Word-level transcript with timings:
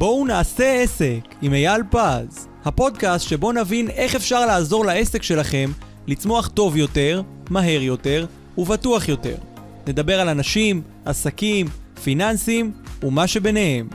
בואו 0.00 0.26
נעשה 0.26 0.82
עסק 0.82 1.20
עם 1.42 1.54
אייל 1.54 1.82
פז, 1.90 2.48
הפודקאסט 2.64 3.28
שבו 3.28 3.52
נבין 3.52 3.90
איך 3.90 4.14
אפשר 4.14 4.46
לעזור 4.46 4.84
לעסק 4.84 5.22
שלכם 5.22 5.70
לצמוח 6.06 6.48
טוב 6.48 6.76
יותר, 6.76 7.22
מהר 7.50 7.82
יותר 7.82 8.26
ובטוח 8.58 9.08
יותר. 9.08 9.36
נדבר 9.86 10.20
על 10.20 10.28
אנשים, 10.28 10.82
עסקים, 11.04 11.66
פיננסים 12.04 12.72
ומה 13.02 13.26
שביניהם. 13.26 13.88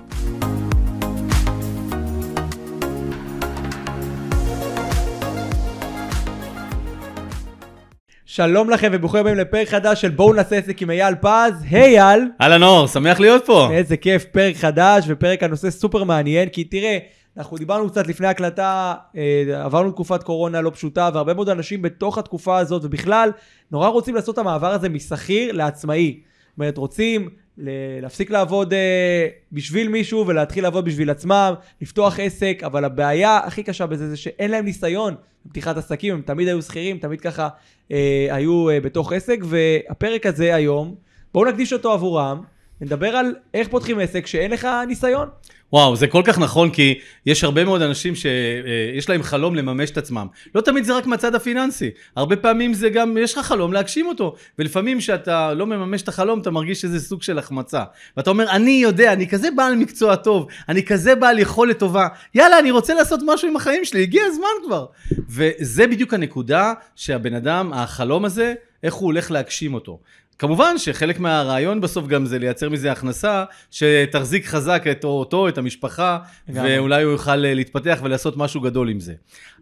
שלום 8.35 8.69
לכם 8.69 8.89
וברוכים 8.93 9.19
הבאים 9.19 9.37
לפרק 9.37 9.67
חדש 9.67 10.01
של 10.01 10.09
בואו 10.09 10.33
נעשה 10.33 10.55
עסק 10.55 10.81
עם 10.81 10.91
אייל 10.91 11.15
פז. 11.15 11.63
היי 11.69 12.01
אייל, 12.01 12.29
אהלן 12.41 12.63
אור, 12.63 12.87
שמח 12.87 13.19
להיות 13.19 13.45
פה. 13.45 13.69
איזה 13.71 13.97
כיף, 13.97 14.25
פרק 14.25 14.55
חדש 14.55 15.05
ופרק 15.07 15.43
הנושא 15.43 15.69
סופר 15.69 16.03
מעניין, 16.03 16.49
כי 16.49 16.63
תראה, 16.63 16.97
אנחנו 17.37 17.57
דיברנו 17.57 17.89
קצת 17.89 18.07
לפני 18.07 18.27
הקלטה, 18.27 18.93
אה, 19.17 19.63
עברנו 19.63 19.91
תקופת 19.91 20.23
קורונה 20.23 20.61
לא 20.61 20.69
פשוטה, 20.69 21.09
והרבה 21.13 21.33
מאוד 21.33 21.49
אנשים 21.49 21.81
בתוך 21.81 22.17
התקופה 22.17 22.57
הזאת, 22.57 22.85
ובכלל, 22.85 23.29
נורא 23.71 23.87
רוצים 23.87 24.15
לעשות 24.15 24.33
את 24.33 24.39
המעבר 24.39 24.71
הזה 24.71 24.89
משכיר 24.89 25.51
לעצמאי. 25.51 26.19
זאת 26.23 26.57
אומרת, 26.57 26.77
רוצים 26.77 27.29
להפסיק 27.57 28.31
לעבוד 28.31 28.73
אה, 28.73 29.27
בשביל 29.51 29.87
מישהו 29.89 30.27
ולהתחיל 30.27 30.63
לעבוד 30.63 30.85
בשביל 30.85 31.09
עצמם, 31.09 31.53
לפתוח 31.81 32.19
עסק, 32.19 32.61
אבל 32.65 32.85
הבעיה 32.85 33.37
הכי 33.37 33.63
קשה 33.63 33.85
בזה 33.85 34.09
זה 34.09 34.17
שאין 34.17 34.51
להם 34.51 34.65
ניסיון 34.65 35.15
בפתיחת 35.45 35.77
עסקים, 35.77 36.13
הם 36.13 36.21
תמיד 36.21 36.47
היו 36.47 36.61
שכירים, 36.61 36.97
תמיד 36.97 37.21
ככה 37.21 37.49
אה, 37.91 38.27
היו 38.29 38.69
אה, 38.69 38.79
בתוך 38.79 39.13
עסק, 39.13 39.39
והפרק 39.43 40.25
הזה 40.25 40.55
היום, 40.55 40.95
בואו 41.33 41.45
נקדיש 41.45 41.73
אותו 41.73 41.93
עבורם, 41.93 42.41
נדבר 42.81 43.15
על 43.15 43.35
איך 43.53 43.67
פותחים 43.67 43.99
עסק 43.99 44.27
שאין 44.27 44.51
לך 44.51 44.67
ניסיון. 44.87 45.29
וואו, 45.75 45.95
זה 45.95 46.07
כל 46.07 46.21
כך 46.25 46.39
נכון, 46.39 46.69
כי 46.69 46.99
יש 47.25 47.43
הרבה 47.43 47.63
מאוד 47.63 47.81
אנשים 47.81 48.13
שיש 48.15 49.09
להם 49.09 49.23
חלום 49.23 49.55
לממש 49.55 49.91
את 49.91 49.97
עצמם. 49.97 50.27
לא 50.55 50.61
תמיד 50.61 50.83
זה 50.83 50.97
רק 50.97 51.05
מהצד 51.05 51.35
הפיננסי, 51.35 51.89
הרבה 52.15 52.35
פעמים 52.35 52.73
זה 52.73 52.89
גם, 52.89 53.17
יש 53.17 53.37
לך 53.37 53.45
חלום 53.45 53.73
להגשים 53.73 54.07
אותו. 54.07 54.35
ולפעמים 54.59 54.99
כשאתה 54.99 55.53
לא 55.53 55.65
מממש 55.65 56.01
את 56.01 56.07
החלום, 56.07 56.39
אתה 56.39 56.51
מרגיש 56.51 56.81
שזה 56.81 56.99
סוג 56.99 57.23
של 57.23 57.39
החמצה. 57.39 57.83
ואתה 58.17 58.29
אומר, 58.29 58.49
אני 58.49 58.71
יודע, 58.71 59.13
אני 59.13 59.27
כזה 59.27 59.49
בעל 59.55 59.75
מקצוע 59.75 60.15
טוב, 60.15 60.47
אני 60.69 60.83
כזה 60.83 61.15
בעל 61.15 61.39
יכולת 61.39 61.79
טובה, 61.79 62.07
יאללה, 62.35 62.59
אני 62.59 62.71
רוצה 62.71 62.93
לעשות 62.93 63.19
משהו 63.25 63.47
עם 63.47 63.55
החיים 63.55 63.85
שלי, 63.85 64.01
הגיע 64.01 64.23
הזמן 64.25 64.65
כבר. 64.65 64.85
וזה 65.29 65.87
בדיוק 65.87 66.13
הנקודה 66.13 66.73
שהבן 66.95 67.33
אדם, 67.33 67.73
החלום 67.73 68.25
הזה, 68.25 68.53
איך 68.83 68.93
הוא 68.93 69.05
הולך 69.05 69.31
להגשים 69.31 69.73
אותו. 69.73 69.99
כמובן 70.39 70.77
שחלק 70.77 71.19
מהרעיון 71.19 71.81
בסוף 71.81 72.07
גם 72.07 72.25
זה 72.25 72.39
לייצר 72.39 72.69
מזה 72.69 72.91
הכנסה 72.91 73.43
שתחזיק 73.71 74.45
חזק 74.45 74.83
את 74.91 75.03
אותו, 75.03 75.47
את 75.47 75.57
המשפחה, 75.57 76.17
לגמרי. 76.49 76.79
ואולי 76.79 77.03
הוא 77.03 77.11
יוכל 77.11 77.45
אה, 77.45 77.53
להתפתח 77.53 77.99
ולעשות 78.03 78.37
משהו 78.37 78.61
גדול 78.61 78.89
עם 78.89 78.99
זה. 78.99 79.13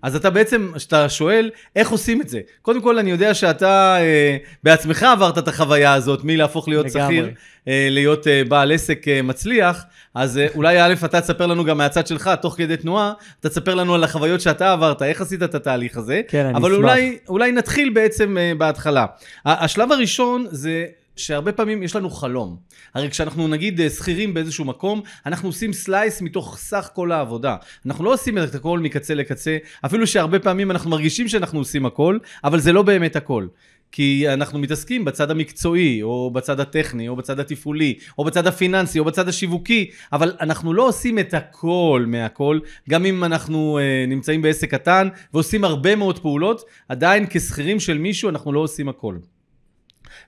אז 0.01 0.15
אתה 0.15 0.29
בעצם, 0.29 0.71
כשאתה 0.75 1.09
שואל 1.09 1.49
איך 1.75 1.89
עושים 1.89 2.21
את 2.21 2.29
זה, 2.29 2.39
קודם 2.61 2.81
כל 2.81 2.99
אני 2.99 3.11
יודע 3.11 3.33
שאתה 3.33 3.97
אה, 3.99 4.37
בעצמך 4.63 5.03
עברת 5.03 5.37
את 5.37 5.47
החוויה 5.47 5.93
הזאת 5.93 6.23
מלהפוך 6.23 6.67
להיות 6.67 6.85
לגמרי. 6.85 7.15
שכיר, 7.15 7.29
להיות 7.67 8.27
אה, 8.27 8.43
בעל 8.47 8.71
עסק 8.71 9.07
אה, 9.07 9.21
מצליח, 9.21 9.85
אז 10.15 10.37
אה, 10.37 10.47
אולי 10.55 10.81
א', 10.81 10.93
אתה 11.05 11.21
תספר 11.21 11.45
לנו 11.45 11.63
גם 11.65 11.77
מהצד 11.77 12.07
שלך, 12.07 12.29
תוך 12.41 12.55
כדי 12.57 12.77
תנועה, 12.77 13.13
אתה 13.39 13.49
תספר 13.49 13.75
לנו 13.75 13.95
על 13.95 14.03
החוויות 14.03 14.41
שאתה 14.41 14.73
עברת, 14.73 15.01
איך 15.01 15.21
עשית 15.21 15.43
את 15.43 15.55
התהליך 15.55 15.97
הזה. 15.97 16.21
כן, 16.27 16.45
אני 16.45 16.57
אבל 16.57 16.71
אשמח. 16.71 16.83
אולי, 16.83 17.17
אולי 17.29 17.51
נתחיל 17.51 17.89
בעצם 17.89 18.37
אה, 18.37 18.51
בהתחלה. 18.57 19.05
השלב 19.45 19.91
הראשון 19.91 20.45
זה 20.51 20.85
שהרבה 21.15 21.51
פעמים 21.51 21.83
יש 21.83 21.95
לנו 21.95 22.09
חלום. 22.09 22.57
הרי 22.93 23.09
כשאנחנו 23.09 23.47
נגיד 23.47 23.81
אה, 23.81 23.89
שכירים 23.89 24.33
באיזשהו 24.33 24.65
מקום, 24.65 25.01
אנחנו 25.25 25.49
עושים 25.49 25.73
סלייס 25.73 26.21
מתוך 26.21 26.57
סך 26.57 26.89
כל 26.93 27.11
העבודה. 27.11 27.55
אנחנו 27.85 28.03
לא 28.03 28.13
עושים 28.13 28.37
את 28.37 28.55
הכל 28.55 28.79
מקצה 28.79 29.15
לקצה, 29.15 29.57
אפילו 29.85 30.07
שהרבה 30.07 30.39
פעמים 30.39 30.71
אנחנו 30.71 30.89
מרגישים 30.89 31.27
שאנחנו 31.27 31.59
עושים 31.59 31.85
הכל, 31.85 32.17
אבל 32.43 32.59
זה 32.59 32.73
לא 32.73 32.81
באמת 32.81 33.15
הכל. 33.15 33.47
כי 33.95 34.25
אנחנו 34.33 34.59
מתעסקים 34.59 35.05
בצד 35.05 35.31
המקצועי, 35.31 36.03
או 36.03 36.31
בצד 36.31 36.59
הטכני, 36.59 37.07
או 37.07 37.15
בצד 37.15 37.39
התפעולי, 37.39 37.93
או 38.17 38.23
בצד 38.23 38.47
הפיננסי, 38.47 38.99
או 38.99 39.05
בצד 39.05 39.29
השיווקי, 39.29 39.89
אבל 40.13 40.33
אנחנו 40.41 40.73
לא 40.73 40.87
עושים 40.87 41.19
את 41.19 41.33
הכל 41.33 42.05
מהכל, 42.07 42.59
גם 42.89 43.05
אם 43.05 43.23
אנחנו 43.23 43.79
אה, 43.79 44.05
נמצאים 44.07 44.41
בעסק 44.41 44.71
קטן 44.71 45.07
ועושים 45.33 45.63
הרבה 45.63 45.95
מאוד 45.95 46.19
פעולות, 46.19 46.61
עדיין 46.89 47.25
כשכירים 47.29 47.79
של 47.79 47.97
מישהו 47.97 48.29
אנחנו 48.29 48.53
לא 48.53 48.59
עושים 48.59 48.89
הכל. 48.89 49.17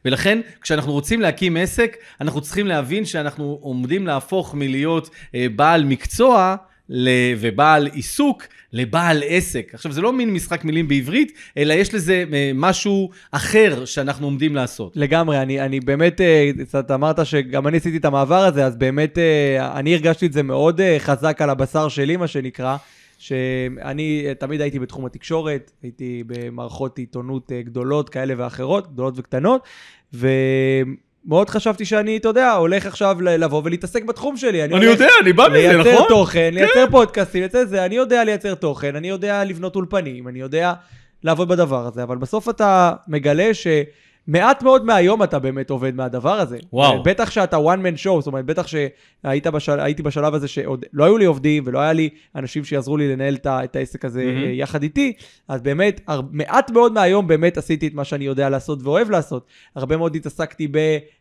ולכן, 0.06 0.42
כשאנחנו 0.62 0.92
רוצים 0.92 1.22
להקים 1.22 1.58
עסק, 1.58 1.98
אנחנו 2.22 2.42
צריכים 2.42 2.68
להבין 2.68 3.06
שאנחנו 3.06 3.58
עומדים 3.62 4.08
להפוך 4.08 4.56
מלהיות 4.56 5.10
אה, 5.36 5.48
בעל 5.56 5.86
מקצוע. 5.86 6.56
ובעל 6.90 7.88
עיסוק 7.88 8.44
לבעל 8.74 9.24
עסק. 9.28 9.72
עכשיו, 9.74 9.92
זה 9.92 10.02
לא 10.02 10.14
מין 10.14 10.34
משחק 10.34 10.66
מילים 10.66 10.88
בעברית, 10.88 11.32
אלא 11.58 11.74
יש 11.74 11.94
לזה 11.94 12.26
אה, 12.34 12.52
משהו 12.56 13.10
אחר 13.32 13.86
שאנחנו 13.86 14.28
עומדים 14.28 14.56
לעשות. 14.56 14.98
לגמרי, 14.98 15.42
אני, 15.42 15.62
אני 15.62 15.80
באמת, 15.80 16.22
אה, 16.22 16.52
קצת 16.66 16.92
אמרת 16.92 17.26
שגם 17.26 17.68
אני 17.68 17.78
עשיתי 17.78 17.98
את 17.98 18.06
המעבר 18.06 18.44
הזה, 18.44 18.66
אז 18.66 18.76
באמת 18.76 19.18
אה, 19.18 19.80
אני 19.80 19.94
הרגשתי 19.94 20.26
את 20.26 20.34
זה 20.34 20.44
מאוד 20.44 20.82
חזק 21.00 21.42
על 21.42 21.50
הבשר 21.50 21.88
שלי, 21.88 22.18
מה 22.18 22.28
שנקרא, 22.28 22.78
שאני 23.18 24.26
תמיד 24.40 24.62
הייתי 24.62 24.80
בתחום 24.80 25.06
התקשורת, 25.06 25.72
הייתי 25.84 26.24
במערכות 26.28 26.98
עיתונות 26.98 27.52
גדולות 27.52 28.10
כאלה 28.10 28.34
ואחרות, 28.38 28.94
גדולות 28.94 29.14
וקטנות, 29.18 29.62
ומאוד 31.26 31.50
חשבתי 31.50 31.86
שאני, 31.86 32.18
אתה 32.18 32.28
יודע, 32.28 32.52
הולך 32.52 32.86
עכשיו 32.86 33.22
לבוא 33.22 33.62
ולהתעסק 33.66 34.04
בתחום 34.04 34.38
שלי. 34.38 34.64
אני 34.64 34.74
הולך 34.74 34.86
יודע, 34.86 35.10
אני 35.22 35.34
בא 35.34 35.48
מזה, 35.48 35.58
לייצר 35.58 35.94
נכון? 35.94 36.08
תוכן, 36.10 36.50
לייצר 36.54 36.86
פודקאסטים, 36.92 37.42
לייצר 37.42 37.66
זה, 37.66 37.86
אני 37.86 37.96
יודע 37.96 38.24
לייצר 38.24 38.56
תוכן, 38.56 38.96
אני 38.96 39.10
יודע 39.10 39.44
לבנות 39.44 39.76
אולפנים, 39.76 40.28
אני 40.28 40.40
יודע 40.40 40.74
לעבוד 41.24 41.48
בדבר 41.48 41.88
הזה, 41.88 42.04
אבל 42.04 42.18
בסוף 42.18 42.50
אתה 42.50 42.94
מגלה 43.08 43.54
שמעט 44.28 44.64
מאוד 44.64 44.86
מהיום 44.86 45.24
אתה 45.24 45.40
באמת 45.40 45.70
עובד 45.70 45.96
מהדבר 45.96 46.34
הזה. 46.34 46.58
וואו. 46.74 47.04
בטח 47.04 47.32
שאתה 47.32 47.58
one 47.58 47.80
man 47.80 48.06
show, 48.06 48.20
זאת 48.20 48.28
אומרת, 48.28 48.46
בטח 48.46 48.68
שהיית 48.68 49.48
בשל, 49.48 49.80
בשלב 50.04 50.34
הזה 50.34 50.48
שעוד 50.48 50.86
לא 50.94 51.04
היו 51.04 51.18
לי 51.18 51.26
עובדים 51.26 51.64
ולא 51.66 51.80
היה 51.80 51.94
לי 51.94 52.10
אנשים 52.36 52.64
שיעזרו 52.64 52.98
לי 52.98 53.14
לנהל 53.14 53.36
את, 53.36 53.48
את 53.48 53.76
העסק 53.76 54.06
הזה. 54.06 54.22
אה, 54.22 54.52
יחד 54.52 54.84
איתי, 54.84 55.14
אז 55.48 55.62
באמת, 55.62 56.02
הר- 56.08 56.22
מעט 56.32 56.72
מאוד 56.72 56.94
מהיום 56.94 57.28
באמת 57.28 57.58
עשיתי 57.58 57.88
את 57.88 57.94
מה 57.94 58.04
שאני 58.04 58.26
יודע 58.26 58.50
לעשות 58.50 58.80
ואוהב 58.84 59.10
לעשות. 59.10 59.46
הרבה 59.76 59.98
מאוד 59.98 60.16
התעסקתי 60.16 60.68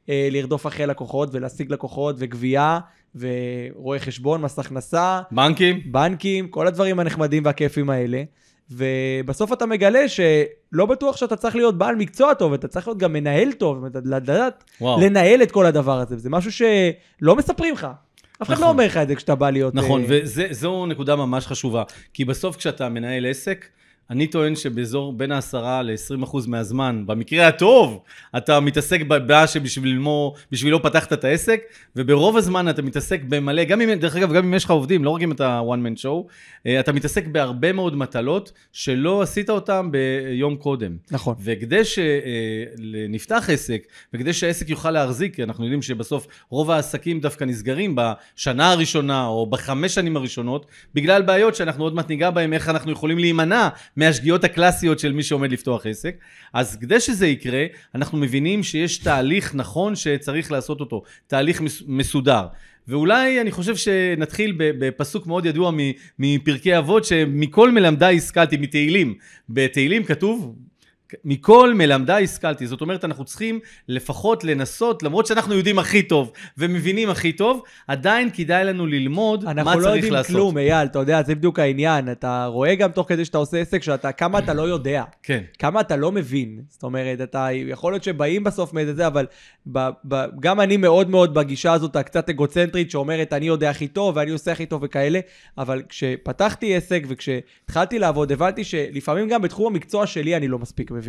בלרדוף 0.08 0.66
אחרי 0.66 0.86
לקוחות 0.86 1.28
ולהשיג 1.32 1.72
לקוחות 1.72 2.16
וגבייה. 2.18 2.78
ורואה 3.16 3.98
חשבון, 3.98 4.40
מס 4.40 4.58
הכנסה, 4.58 5.20
בנקים? 5.32 5.80
בנקים, 5.86 6.48
כל 6.48 6.66
הדברים 6.66 7.00
הנחמדים 7.00 7.44
והכיפים 7.44 7.90
האלה. 7.90 8.22
ובסוף 8.70 9.52
אתה 9.52 9.66
מגלה 9.66 10.08
שלא 10.08 10.86
בטוח 10.86 11.16
שאתה 11.16 11.36
צריך 11.36 11.56
להיות 11.56 11.78
בעל 11.78 11.96
מקצוע 11.96 12.34
טוב, 12.34 12.52
אתה 12.52 12.68
צריך 12.68 12.88
להיות 12.88 12.98
גם 12.98 13.12
מנהל 13.12 13.52
טוב, 13.52 13.84
לדעת. 14.04 14.64
לנהל 14.80 15.42
את 15.42 15.50
כל 15.50 15.66
הדבר 15.66 15.98
הזה, 16.00 16.16
וזה 16.16 16.30
משהו 16.30 16.52
שלא 16.52 17.36
מספרים 17.36 17.74
לך. 17.74 17.86
אף 18.42 18.46
אחד 18.46 18.52
נכון. 18.52 18.64
לא 18.64 18.70
אומר 18.70 18.86
לך 18.86 18.96
את 18.96 19.08
זה 19.08 19.14
כשאתה 19.14 19.34
בא 19.34 19.50
להיות... 19.50 19.74
נכון, 19.74 20.00
אה, 20.00 20.06
וזו 20.08 20.86
נקודה 20.86 21.16
ממש 21.16 21.46
חשובה. 21.46 21.82
כי 22.14 22.24
בסוף 22.24 22.56
כשאתה 22.56 22.88
מנהל 22.88 23.26
עסק, 23.26 23.66
אני 24.10 24.26
טוען 24.26 24.56
שבאזור 24.56 25.12
בין 25.12 25.32
ה-10 25.32 25.56
ל-20 25.56 26.24
אחוז 26.24 26.46
מהזמן, 26.46 27.02
במקרה 27.06 27.48
הטוב, 27.48 28.00
אתה 28.36 28.60
מתעסק 28.60 29.00
בבעיה 29.00 29.46
שבשבילו 29.46 30.34
בשבילו 30.52 30.82
פתחת 30.82 31.12
את 31.12 31.24
העסק, 31.24 31.60
וברוב 31.96 32.36
הזמן 32.36 32.68
אתה 32.68 32.82
מתעסק 32.82 33.20
במלא, 33.28 33.64
גם 33.64 33.80
אם, 33.80 33.94
דרך 33.94 34.16
אגב, 34.16 34.32
גם 34.32 34.44
אם 34.44 34.54
יש 34.54 34.64
לך 34.64 34.70
עובדים, 34.70 35.04
לא 35.04 35.10
רק 35.10 35.22
אם 35.22 35.32
אתה 35.32 35.60
one 35.60 35.86
man 35.86 36.00
show, 36.00 36.30
אה, 36.66 36.80
אתה 36.80 36.92
מתעסק 36.92 37.26
בהרבה 37.26 37.72
מאוד 37.72 37.96
מטלות 37.96 38.52
שלא 38.72 39.22
עשית 39.22 39.50
אותן 39.50 39.88
ביום 39.90 40.56
קודם. 40.56 40.96
נכון. 41.10 41.34
וכדי 41.40 41.82
שנפתח 41.84 43.50
עסק, 43.52 43.86
וכדי 44.14 44.32
שהעסק 44.32 44.68
יוכל 44.68 44.90
להחזיק, 44.90 45.40
אנחנו 45.40 45.64
יודעים 45.64 45.82
שבסוף 45.82 46.26
רוב 46.50 46.70
העסקים 46.70 47.20
דווקא 47.20 47.44
נסגרים 47.44 47.96
בשנה 47.96 48.70
הראשונה 48.70 49.26
או 49.26 49.46
בחמש 49.46 49.94
שנים 49.94 50.16
הראשונות, 50.16 50.66
בגלל 50.94 51.22
בעיות 51.22 51.54
שאנחנו 51.54 51.84
עוד 51.84 51.94
מעט 51.94 52.08
ניגע 52.08 52.30
בהן, 52.30 52.52
איך 52.52 52.68
אנחנו 52.68 52.92
יכולים 52.92 53.18
להימנע 53.18 53.68
מהשגיאות 53.96 54.44
הקלאסיות 54.44 54.98
של 54.98 55.12
מי 55.12 55.22
שעומד 55.22 55.52
לפתוח 55.52 55.86
עסק. 55.86 56.16
אז 56.52 56.76
כדי 56.80 57.00
שזה 57.00 57.26
יקרה, 57.26 57.64
אנחנו 57.94 58.18
מבינים 58.18 58.62
שיש 58.62 58.98
תהליך 58.98 59.54
נכון 59.54 59.96
שצריך 59.96 60.52
לעשות 60.52 60.80
אותו, 60.80 61.02
תהליך 61.26 61.60
מס- 61.60 61.82
מסודר. 61.86 62.46
ואולי 62.88 63.40
אני 63.40 63.50
חושב 63.50 63.76
שנתחיל 63.76 64.54
בפסוק 64.58 65.26
מאוד 65.26 65.46
ידוע 65.46 65.72
מפרקי 66.18 66.78
אבות, 66.78 67.04
שמכל 67.04 67.70
מלמדיי 67.72 68.16
השכלתי, 68.16 68.56
מתהילים. 68.56 69.14
בתהילים 69.48 70.04
כתוב, 70.04 70.54
מכל 71.24 71.74
מלמדיי 71.74 72.24
השכלתי. 72.24 72.66
זאת 72.66 72.80
אומרת, 72.80 73.04
אנחנו 73.04 73.24
צריכים 73.24 73.60
לפחות 73.88 74.44
לנסות, 74.44 75.02
למרות 75.02 75.26
שאנחנו 75.26 75.54
יודעים 75.54 75.78
הכי 75.78 76.02
טוב 76.02 76.32
ומבינים 76.58 77.10
הכי 77.10 77.32
טוב, 77.32 77.62
עדיין 77.88 78.30
כדאי 78.34 78.64
לנו 78.64 78.86
ללמוד 78.86 79.44
מה 79.44 79.54
צריך 79.54 79.56
לעשות. 79.56 79.68
אנחנו 79.68 79.80
לא 79.80 79.88
יודעים 79.88 80.24
כלום, 80.26 80.58
אייל, 80.58 80.86
אתה 80.86 80.98
יודע, 80.98 81.22
זה 81.22 81.34
בדיוק 81.34 81.58
העניין. 81.58 82.12
אתה 82.12 82.46
רואה 82.46 82.74
גם 82.74 82.90
תוך 82.90 83.08
כדי 83.08 83.24
שאתה 83.24 83.38
עושה 83.38 83.60
עסק, 83.60 83.82
שאתה, 83.82 84.12
כמה 84.12 84.38
אתה 84.38 84.54
לא 84.54 84.62
יודע. 84.62 85.04
כן. 85.22 85.42
כמה 85.58 85.80
אתה 85.80 85.96
לא 85.96 86.12
מבין. 86.12 86.60
זאת 86.68 86.82
אומרת, 86.82 87.20
אתה, 87.20 87.48
יכול 87.52 87.92
להיות 87.92 88.04
שבאים 88.04 88.44
בסוף 88.44 88.72
מאיזה 88.72 88.94
זה, 88.94 89.06
אבל 89.06 89.26
ב, 89.72 89.88
ב, 90.08 90.24
גם 90.40 90.60
אני 90.60 90.76
מאוד 90.76 91.10
מאוד 91.10 91.34
בגישה 91.34 91.72
הזאת, 91.72 91.96
הקצת 91.96 92.28
אגוצנטרית, 92.28 92.90
שאומרת, 92.90 93.32
אני 93.32 93.46
יודע 93.46 93.70
הכי 93.70 93.88
טוב 93.88 94.16
ואני 94.16 94.30
עושה 94.30 94.52
הכי 94.52 94.66
טוב 94.66 94.82
וכאלה, 94.82 95.20
אבל 95.58 95.82
כשפתחתי 95.88 96.76
עסק 96.76 97.02
וכשהתחלתי 97.08 97.98
לעבוד, 97.98 98.32
הבנתי 98.32 98.64
שלפעמים 98.64 99.28
גם 99.28 99.42
בתחום 99.42 99.66
המקצוע 99.66 100.06
שלי 100.06 100.36
אני 100.36 100.48
לא 100.48 100.58
מספיק 100.58 100.90
מבין. 100.90 101.03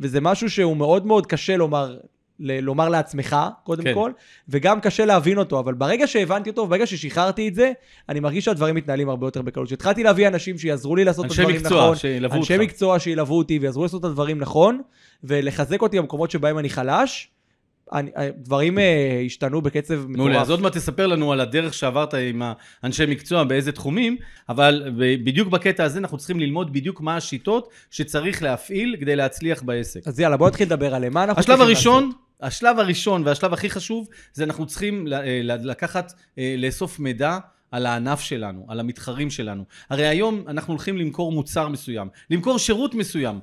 וזה 0.00 0.20
משהו 0.20 0.50
שהוא 0.50 0.76
מאוד 0.76 1.06
מאוד 1.06 1.26
קשה 1.26 1.56
לומר, 1.56 1.96
ל- 2.40 2.60
לומר 2.60 2.88
לעצמך, 2.88 3.36
קודם 3.64 3.84
כן. 3.84 3.94
כל, 3.94 4.12
וגם 4.48 4.80
קשה 4.80 5.04
להבין 5.04 5.38
אותו, 5.38 5.58
אבל 5.60 5.74
ברגע 5.74 6.06
שהבנתי 6.06 6.50
אותו, 6.50 6.62
וברגע 6.62 6.86
ששחררתי 6.86 7.48
את 7.48 7.54
זה, 7.54 7.72
אני 8.08 8.20
מרגיש 8.20 8.44
שהדברים 8.44 8.74
מתנהלים 8.74 9.08
הרבה 9.08 9.26
יותר 9.26 9.42
בקלות. 9.42 9.66
כשהתחלתי 9.66 10.02
להביא 10.02 10.28
אנשים 10.28 10.58
שיעזרו 10.58 10.96
לי 10.96 11.04
לעשות 11.04 11.24
את 11.26 11.30
אנשי 11.30 11.42
הדברים 11.42 11.60
מקצוע 11.60 11.82
נכון, 11.82 11.96
שילוו 11.96 12.26
אותך. 12.26 12.36
אנשי 12.36 12.58
מקצוע 12.58 12.98
שילוו 12.98 13.38
אותי 13.38 13.58
ויעזרו 13.58 13.82
לעשות 13.82 14.00
את 14.00 14.04
הדברים 14.04 14.38
נכון, 14.38 14.80
ולחזק 15.24 15.82
אותי 15.82 15.98
במקומות 15.98 16.30
שבהם 16.30 16.58
אני 16.58 16.70
חלש, 16.70 17.30
דברים 18.36 18.78
אה, 18.78 19.22
השתנו 19.26 19.62
בקצב 19.62 19.94
מטורף. 19.94 20.16
מעולה, 20.16 20.40
אז 20.40 20.50
עוד 20.50 20.60
מעט 20.60 20.76
תספר 20.76 21.06
לנו 21.06 21.32
על 21.32 21.40
הדרך 21.40 21.74
שעברת 21.74 22.14
עם 22.14 22.42
האנשי 22.82 23.06
מקצוע, 23.06 23.44
באיזה 23.44 23.72
תחומים, 23.72 24.16
אבל 24.48 24.92
בדיוק 25.24 25.48
בקטע 25.48 25.84
הזה 25.84 25.98
אנחנו 25.98 26.18
צריכים 26.18 26.40
ללמוד 26.40 26.72
בדיוק 26.72 27.00
מה 27.00 27.16
השיטות 27.16 27.68
שצריך 27.90 28.42
להפעיל 28.42 28.96
כדי 29.00 29.16
להצליח 29.16 29.62
בעסק. 29.62 30.00
אז 30.06 30.20
יאללה, 30.20 30.36
בוא 30.36 30.48
נתחיל 30.48 30.66
לדבר 30.66 30.94
עליהם. 30.94 31.14
מה 31.14 31.24
אנחנו 31.24 31.40
השלב 31.40 31.60
הראשון, 31.60 32.04
לעשות? 32.04 32.20
השלב 32.40 32.78
הראשון 32.78 33.22
והשלב 33.26 33.52
הכי 33.52 33.70
חשוב, 33.70 34.08
זה 34.32 34.44
אנחנו 34.44 34.66
צריכים 34.66 35.06
אה, 35.12 35.40
לקחת, 35.42 36.12
אה, 36.38 36.54
לאסוף 36.58 36.98
מידע. 36.98 37.38
על 37.70 37.86
הענף 37.86 38.20
שלנו, 38.20 38.66
על 38.68 38.80
המתחרים 38.80 39.30
שלנו. 39.30 39.64
הרי 39.90 40.06
היום 40.06 40.44
אנחנו 40.48 40.72
הולכים 40.72 40.98
למכור 40.98 41.32
מוצר 41.32 41.68
מסוים, 41.68 42.08
למכור 42.30 42.58
שירות 42.58 42.94
מסוים. 42.94 43.40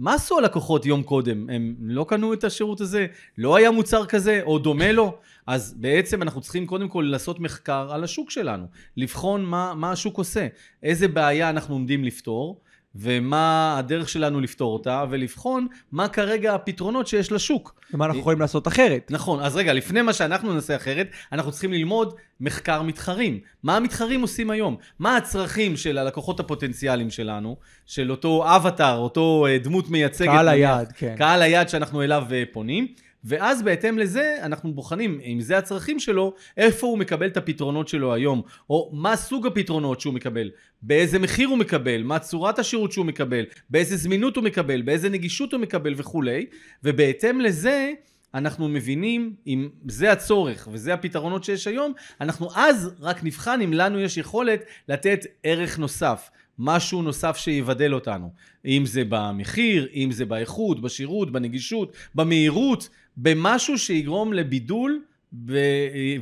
מה 0.00 0.14
עשו 0.14 0.38
הלקוחות 0.38 0.86
יום 0.86 1.02
קודם? 1.02 1.50
הם 1.50 1.74
לא 1.80 2.06
קנו 2.08 2.32
את 2.32 2.44
השירות 2.44 2.80
הזה? 2.80 3.06
לא 3.38 3.56
היה 3.56 3.70
מוצר 3.70 4.06
כזה 4.06 4.40
או 4.42 4.58
דומה 4.58 4.92
לו? 4.92 5.18
אז 5.46 5.74
בעצם 5.76 6.22
אנחנו 6.22 6.40
צריכים 6.40 6.66
קודם 6.66 6.88
כל 6.88 7.08
לעשות 7.10 7.40
מחקר 7.40 7.88
על 7.92 8.04
השוק 8.04 8.30
שלנו, 8.30 8.66
לבחון 8.96 9.44
מה, 9.44 9.74
מה 9.74 9.92
השוק 9.92 10.18
עושה, 10.18 10.46
איזה 10.82 11.08
בעיה 11.08 11.50
אנחנו 11.50 11.74
עומדים 11.74 12.04
לפתור, 12.04 12.60
ומה 12.94 13.76
הדרך 13.78 14.08
שלנו 14.08 14.40
לפתור 14.40 14.72
אותה, 14.72 15.04
ולבחון 15.10 15.66
מה 15.92 16.08
כרגע 16.08 16.54
הפתרונות 16.54 17.06
שיש 17.06 17.32
לשוק. 17.32 17.80
ומה 17.94 18.04
אנחנו 18.04 18.20
יכולים 18.20 18.40
לעשות 18.40 18.68
אחרת. 18.68 19.10
נכון, 19.10 19.40
אז 19.40 19.56
רגע, 19.56 19.72
לפני 19.72 20.02
מה 20.02 20.12
שאנחנו 20.12 20.54
נעשה 20.54 20.76
אחרת, 20.76 21.08
אנחנו 21.32 21.52
צריכים 21.52 21.72
ללמוד 21.72 22.14
מחקר 22.40 22.82
מתחרים. 22.82 23.38
מה 23.62 23.76
המתחרים 23.76 24.22
עושים 24.22 24.50
היום? 24.50 24.76
מה 24.98 25.16
הצרכים 25.16 25.76
של 25.76 25.98
הלקוחות 25.98 26.40
הפוטנציאליים 26.40 27.10
שלנו, 27.10 27.56
של 27.86 28.10
אותו 28.10 28.56
אבטאר, 28.56 28.96
אותו 28.98 29.46
אה, 29.48 29.58
דמות 29.58 29.90
מייצגת. 29.90 30.28
קהל 30.28 30.48
היעד, 30.48 30.92
כן. 30.92 31.14
קהל 31.18 31.42
היעד 31.42 31.68
שאנחנו 31.68 32.02
אליו 32.02 32.24
אה, 32.32 32.42
פונים, 32.52 32.86
ואז 33.24 33.62
בהתאם 33.62 33.98
לזה 33.98 34.36
אנחנו 34.42 34.74
בוחנים 34.74 35.20
אם 35.24 35.40
זה 35.40 35.58
הצרכים 35.58 36.00
שלו, 36.00 36.34
איפה 36.56 36.86
הוא 36.86 36.98
מקבל 36.98 37.26
את 37.26 37.36
הפתרונות 37.36 37.88
שלו 37.88 38.14
היום, 38.14 38.42
או 38.70 38.90
מה 38.92 39.16
סוג 39.16 39.46
הפתרונות 39.46 40.00
שהוא 40.00 40.14
מקבל, 40.14 40.50
באיזה 40.82 41.18
מחיר 41.18 41.48
הוא 41.48 41.58
מקבל, 41.58 42.02
מה 42.02 42.18
צורת 42.18 42.58
השירות 42.58 42.92
שהוא 42.92 43.06
מקבל, 43.06 43.44
באיזה 43.70 43.96
זמינות 43.96 44.36
הוא 44.36 44.44
מקבל, 44.44 44.82
באיזה 44.82 45.08
נגישות 45.08 45.52
הוא 45.52 45.60
מקבל 45.60 45.94
וכולי, 45.96 46.46
ובהתאם 46.84 47.40
לזה 47.40 47.92
אנחנו 48.34 48.68
מבינים 48.68 49.34
אם 49.46 49.68
זה 49.88 50.12
הצורך 50.12 50.68
וזה 50.72 50.94
הפתרונות 50.94 51.44
שיש 51.44 51.66
היום, 51.66 51.92
אנחנו 52.20 52.48
אז 52.54 52.90
רק 53.00 53.24
נבחן 53.24 53.60
אם 53.60 53.72
לנו 53.72 54.00
יש 54.00 54.16
יכולת 54.16 54.64
לתת 54.88 55.26
ערך 55.42 55.78
נוסף. 55.78 56.30
משהו 56.62 57.02
נוסף 57.02 57.36
שיבדל 57.36 57.94
אותנו. 57.94 58.32
אם 58.64 58.82
זה 58.86 59.02
במחיר, 59.08 59.88
אם 59.94 60.12
זה 60.12 60.24
באיכות, 60.24 60.82
בשירות, 60.82 61.32
בנגישות, 61.32 61.96
במהירות, 62.14 62.88
במשהו 63.22 63.78
שיגרום 63.78 64.32
לבידול 64.32 65.02
ו... 65.48 65.58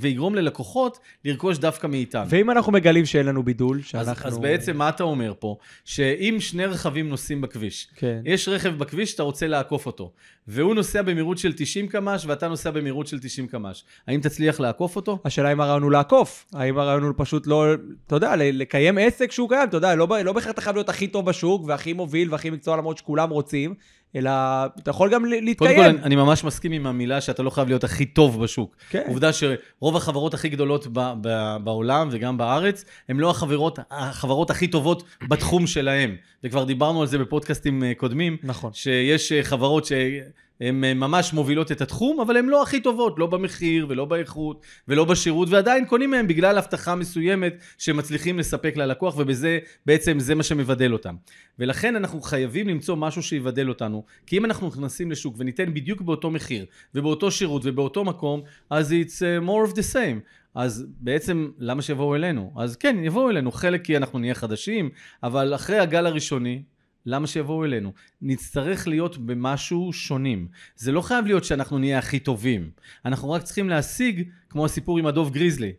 ויגרום 0.01 0.35
ללקוחות 0.35 0.99
לרכוש 1.25 1.59
דווקא 1.59 1.87
מאיתנו. 1.87 2.29
ואם 2.29 2.51
אנחנו 2.51 2.73
מגלים 2.73 3.07
שאין 3.07 3.27
לנו 3.27 3.43
בידול, 3.43 3.79
אז, 3.79 3.85
שאנחנו... 3.85 4.29
אז 4.29 4.39
בעצם 4.39 4.77
מה 4.77 4.89
אתה 4.89 5.03
אומר 5.03 5.33
פה? 5.39 5.57
שאם 5.85 6.37
שני 6.41 6.67
רכבים 6.67 7.09
נוסעים 7.09 7.41
בכביש, 7.41 7.89
כן. 7.95 8.21
יש 8.25 8.49
רכב 8.49 8.69
בכביש 8.79 9.11
שאתה 9.11 9.23
רוצה 9.23 9.47
לעקוף 9.47 9.87
אותו, 9.87 10.13
והוא 10.49 10.75
נוסע 10.75 11.03
במהירות 11.03 11.39
של 11.39 11.53
90 11.57 11.89
קמ"ש 11.89 12.27
ואתה 12.27 12.49
נוסע 12.49 12.71
במהירות 12.71 13.07
של 13.07 13.19
90 13.19 13.47
קמ"ש, 13.47 13.85
האם 14.07 14.21
תצליח 14.21 14.61
לעקוף 14.61 14.97
אותו? 14.97 15.19
השאלה 15.25 15.53
אם 15.53 15.61
הרעיון 15.61 15.83
הוא 15.83 15.93
לעקוף, 15.93 16.47
האם 16.53 16.79
הרעיון 16.79 17.03
הוא 17.03 17.15
פשוט 17.17 17.47
לא, 17.47 17.67
אתה 18.07 18.17
יודע, 18.17 18.35
לקיים 18.37 18.99
עסק 18.99 19.33
שהוא 19.33 19.49
קיים, 19.49 19.69
אתה 19.69 19.77
יודע, 19.77 19.95
לא, 19.95 20.09
לא 20.25 20.33
בהכרח 20.33 20.51
אתה 20.51 20.61
חייב 20.61 20.77
להיות 20.77 20.89
הכי 20.89 21.07
טוב 21.07 21.27
בשוק 21.27 21.63
והכי 21.67 21.93
מוביל 21.93 22.33
והכי 22.33 22.51
מקצוע 22.51 22.77
למרות 22.77 22.99
שכולם 22.99 23.31
רוצים, 23.31 23.75
אלא 24.17 24.31
אתה 24.79 24.91
יכול 24.91 25.11
גם 25.15 25.25
ל- 25.25 25.29
קודם 25.31 25.45
להתקיים. 25.45 25.77
כל, 25.77 25.85
אני, 25.85 25.99
אני 26.03 26.17
ממש 26.17 26.45
מסכים 26.45 26.73
עם 26.73 26.87
המילה 26.87 27.21
שאתה 27.21 27.43
לא 27.43 27.51
חייב 27.51 27.69
להיות 27.69 27.85
הכי 27.85 28.05
טוב 28.07 28.43
בשוק. 28.43 28.77
כן. 28.91 29.03
עובדה 29.07 29.31
שרוב 29.33 29.97
החברות 29.97 30.35
הכי 30.35 30.49
גדולות 30.49 30.87
ב, 30.93 31.13
ב, 31.21 31.57
בעולם 31.65 32.09
וגם 32.11 32.37
בארץ, 32.39 32.85
הן 33.09 33.17
לא 33.17 33.31
החברות, 33.31 33.79
החברות 33.91 34.51
הכי 34.51 34.69
טובות 34.69 35.03
בתחום 35.29 35.67
שלהם. 35.67 36.17
וכבר 36.45 36.65
דיברנו 36.65 37.01
על 37.01 37.07
זה 37.07 37.19
בפודקאסטים 37.19 37.85
אה, 37.85 37.93
קודמים, 37.97 38.37
נכון. 38.43 38.73
שיש 38.73 39.33
אה, 39.33 39.43
חברות 39.43 39.85
שהן 39.85 40.23
אה, 40.63 40.73
ממש 40.73 41.33
מובילות 41.33 41.73
את 41.73 41.81
התחום, 41.81 42.21
אבל 42.21 42.37
הן 42.37 42.47
לא 42.47 42.63
הכי 42.63 42.81
טובות, 42.81 43.19
לא 43.19 43.27
במחיר 43.27 43.87
ולא 43.89 44.05
באיכות 44.05 44.63
ולא 44.89 45.05
בשירות, 45.05 45.49
ועדיין 45.51 45.85
קונים 45.87 46.11
מהן 46.11 46.27
בגלל 46.27 46.59
הבטחה 46.59 46.95
מסוימת 46.95 47.55
שמצליחים 47.79 48.39
לספק 48.39 48.77
ללקוח, 48.77 49.19
ובזה 49.19 49.59
בעצם 49.87 50.19
זה 50.19 50.35
מה 50.35 50.43
שמבדל 50.43 50.93
אותם. 50.93 51.15
ולכן 51.59 51.97
אנחנו 51.97 52.21
חייבים 52.21 52.69
למצוא 52.69 52.97
משהו 52.97 53.23
שיבדל 53.23 53.69
אותנו, 53.69 54.05
כי 54.27 54.39
אם 54.39 54.45
אנחנו 54.45 54.69
נכנסים 54.69 55.11
לשוק 55.11 55.35
וניתן 55.39 55.75
בדיוק 55.75 56.01
באותו 56.01 56.31
מחיר, 56.31 56.67
ובאותו 56.95 57.31
שירות 57.31 57.63
ובאותו 57.65 58.05
מקום, 58.05 58.43
אז 58.71 58.93
it's 58.93 59.19
uh, 59.19 59.49
more 59.49 59.71
of 59.71 59.75
the 59.75 59.95
same. 59.95 60.21
אז 60.55 60.87
בעצם 61.01 61.51
למה 61.59 61.83
שיבואו 61.83 62.15
אלינו? 62.15 62.53
אז 62.57 62.77
כן, 62.77 62.97
יבואו 63.03 63.31
אלינו, 63.31 63.53
חלק 63.53 63.85
כי 63.85 63.97
אנחנו 63.97 64.19
נהיה 64.19 64.35
חדשים, 64.35 64.91
אבל 65.23 65.55
אחרי 65.55 65.79
הגל 65.79 66.07
הראשוני, 66.07 66.63
למה 67.07 67.27
שיבואו 67.27 67.65
אלינו? 67.65 67.93
נצטרך 68.23 68.89
להיות 68.89 69.19
במשהו 69.19 69.93
שונים. 69.93 70.49
זה 70.77 70.93
לא 70.93 71.01
חייב 71.01 71.27
להיות 71.27 71.45
שאנחנו 71.45 71.79
נהיה 71.79 71.99
הכי 71.99 72.19
טובים. 72.19 72.71
אנחנו 73.05 73.31
רק 73.31 73.43
צריכים 73.43 73.69
להשיג, 73.69 74.29
כמו 74.49 74.65
הסיפור 74.65 74.99
עם 74.99 75.07
הדוב 75.07 75.31
גריזלי, 75.31 75.73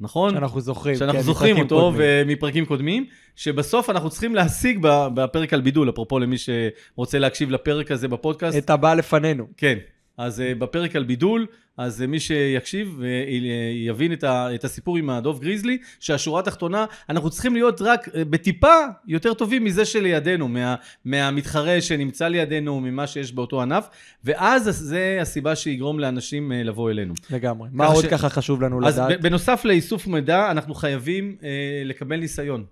נכון? 0.00 0.34
שאנחנו 0.34 0.60
זוכרים. 0.60 0.96
שאנחנו 0.96 1.20
כן, 1.20 1.26
זוכרים 1.26 1.56
מפרקים 1.56 1.72
אותו 1.72 1.90
קודמים. 1.90 2.26
ומפרקים 2.26 2.66
קודמים, 2.66 3.06
שבסוף 3.36 3.90
אנחנו 3.90 4.10
צריכים 4.10 4.34
להשיג 4.34 4.78
בפרק 5.14 5.52
על 5.52 5.60
בידול, 5.60 5.90
אפרופו 5.90 6.18
למי 6.18 6.36
שרוצה 6.38 7.18
להקשיב 7.18 7.50
לפרק 7.50 7.90
הזה 7.90 8.08
בפודקאסט. 8.08 8.58
את 8.58 8.70
הבא 8.70 8.94
לפנינו. 8.94 9.46
כן, 9.56 9.78
אז 10.18 10.40
uh, 10.40 10.58
בפרק 10.58 10.96
על 10.96 11.04
בידול, 11.04 11.46
אז 11.76 12.00
uh, 12.00 12.06
מי 12.06 12.20
שיקשיב 12.20 12.96
ויבין 12.98 14.12
את, 14.12 14.24
ה- 14.24 14.54
את 14.54 14.64
הסיפור 14.64 14.96
עם 14.96 15.10
הדוב 15.10 15.40
גריזלי, 15.40 15.78
שהשורה 16.00 16.40
התחתונה, 16.40 16.84
אנחנו 17.08 17.30
צריכים 17.30 17.54
להיות 17.54 17.80
רק 17.82 18.08
בטיפה 18.14 18.74
יותר 19.06 19.34
טובים 19.34 19.64
מזה 19.64 19.84
שלידינו, 19.84 20.48
מה, 20.48 20.74
מהמתחרה 21.04 21.80
שנמצא 21.80 22.28
לידינו, 22.28 22.80
ממה 22.80 23.06
שיש 23.06 23.32
באותו 23.32 23.62
ענף, 23.62 23.88
ואז 24.24 24.62
זה 24.64 25.18
הסיבה 25.20 25.56
שיגרום 25.56 26.00
לאנשים 26.00 26.52
לבוא 26.52 26.90
אלינו. 26.90 27.14
לגמרי. 27.30 27.68
מה 27.72 27.86
עוד 27.86 28.04
ש- 28.04 28.06
ככה 28.08 28.28
חשוב 28.28 28.62
לנו 28.62 28.86
אז 28.86 28.98
לדעת? 28.98 29.18
ב- 29.20 29.22
בנוסף 29.22 29.64
לאיסוף 29.64 30.06
מידע, 30.06 30.50
אנחנו 30.50 30.74
חייבים 30.74 31.36
אה, 31.42 31.48
לקבל 31.84 32.16
ניסיון. 32.16 32.64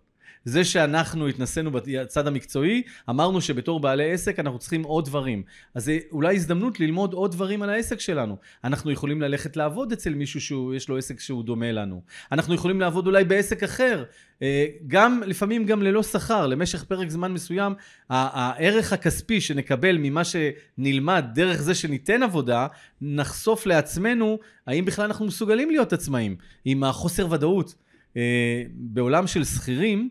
זה 0.45 0.65
שאנחנו 0.65 1.29
התנסינו 1.29 1.71
בצד 1.71 2.27
המקצועי, 2.27 2.83
אמרנו 3.11 3.41
שבתור 3.41 3.81
בעלי 3.81 4.13
עסק 4.13 4.39
אנחנו 4.39 4.59
צריכים 4.59 4.83
עוד 4.83 5.05
דברים. 5.05 5.43
אז 5.75 5.85
זה 5.85 5.99
אולי 6.13 6.35
הזדמנות 6.35 6.81
ללמוד 6.81 7.13
עוד 7.13 7.33
דברים 7.33 7.63
על 7.63 7.71
העסק 7.71 8.01
שלנו. 8.01 8.37
אנחנו 8.65 8.91
יכולים 8.91 9.23
ללכת 9.23 9.57
לעבוד 9.57 9.93
אצל 9.93 10.15
מישהו 10.15 10.41
שיש 10.41 10.89
לו 10.89 10.99
עסק 10.99 11.21
שהוא 11.21 11.45
דומה 11.45 11.73
לנו. 11.73 12.03
אנחנו 12.33 12.55
יכולים 12.55 12.81
לעבוד 12.81 13.07
אולי 13.07 13.25
בעסק 13.25 13.63
אחר. 13.63 14.05
אה, 14.43 14.67
גם, 14.87 15.23
לפעמים 15.27 15.67
גם 15.67 15.83
ללא 15.83 16.03
שכר, 16.03 16.47
למשך 16.47 16.85
פרק 16.85 17.11
זמן 17.11 17.33
מסוים, 17.33 17.75
הערך 18.11 18.93
הכספי 18.93 19.41
שנקבל 19.41 19.99
ממה 19.99 20.23
שנלמד 20.25 21.25
דרך 21.35 21.63
זה 21.63 21.75
שניתן 21.75 22.23
עבודה, 22.23 22.67
נחשוף 23.01 23.67
לעצמנו 23.67 24.39
האם 24.67 24.85
בכלל 24.85 25.05
אנחנו 25.05 25.27
מסוגלים 25.27 25.71
להיות 25.71 25.93
עצמאים, 25.93 26.37
עם 26.65 26.85
החוסר 26.85 27.33
ודאות. 27.33 27.75
אה, 28.17 28.63
בעולם 28.75 29.27
של 29.27 29.45
שכירים, 29.45 30.09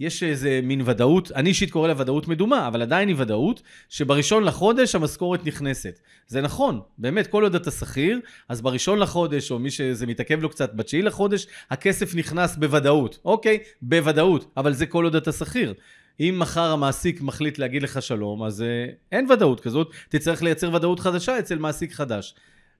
יש 0.00 0.22
איזה 0.22 0.60
מין 0.62 0.82
ודאות, 0.84 1.32
אני 1.32 1.48
אישית 1.48 1.70
קורא 1.70 1.88
לה 1.88 1.94
ודאות 1.96 2.28
מדומה, 2.28 2.68
אבל 2.68 2.82
עדיין 2.82 3.08
היא 3.08 3.16
ודאות, 3.18 3.62
שבראשון 3.88 4.44
לחודש 4.44 4.94
המשכורת 4.94 5.46
נכנסת. 5.46 6.00
זה 6.26 6.40
נכון, 6.40 6.80
באמת, 6.98 7.26
כל 7.26 7.42
עוד 7.42 7.54
אתה 7.54 7.70
שכיר, 7.70 8.20
אז 8.48 8.60
בראשון 8.60 8.98
לחודש, 8.98 9.50
או 9.50 9.58
מי 9.58 9.70
שזה 9.70 10.06
מתעכב 10.06 10.40
לו 10.40 10.48
קצת, 10.48 10.74
בתשיעי 10.74 11.02
לחודש, 11.02 11.46
הכסף 11.70 12.14
נכנס 12.14 12.56
בוודאות. 12.56 13.18
אוקיי, 13.24 13.58
בוודאות, 13.82 14.52
אבל 14.56 14.72
זה 14.72 14.86
כל 14.86 15.04
עוד 15.04 15.16
אתה 15.16 15.32
שכיר. 15.32 15.74
אם 16.20 16.34
מחר 16.38 16.70
המעסיק 16.72 17.20
מחליט 17.20 17.58
להגיד 17.58 17.82
לך 17.82 18.02
שלום, 18.02 18.44
אז 18.44 18.62
אה, 18.62 18.86
אין 19.12 19.30
ודאות 19.30 19.60
כזאת, 19.60 19.90
תצטרך 20.08 20.42
לייצר 20.42 20.74
ודאות 20.74 21.00
חדשה 21.00 21.38
אצל 21.38 21.58
מעסיק 21.58 21.92
חדש. 21.92 22.34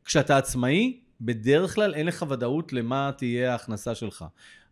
כשאתה 0.04 0.38
עצמאי, 0.38 0.99
בדרך 1.24 1.74
כלל 1.74 1.94
אין 1.94 2.06
לך 2.06 2.24
ודאות 2.30 2.72
למה 2.72 3.10
תהיה 3.16 3.52
ההכנסה 3.52 3.94
שלך. 3.94 4.24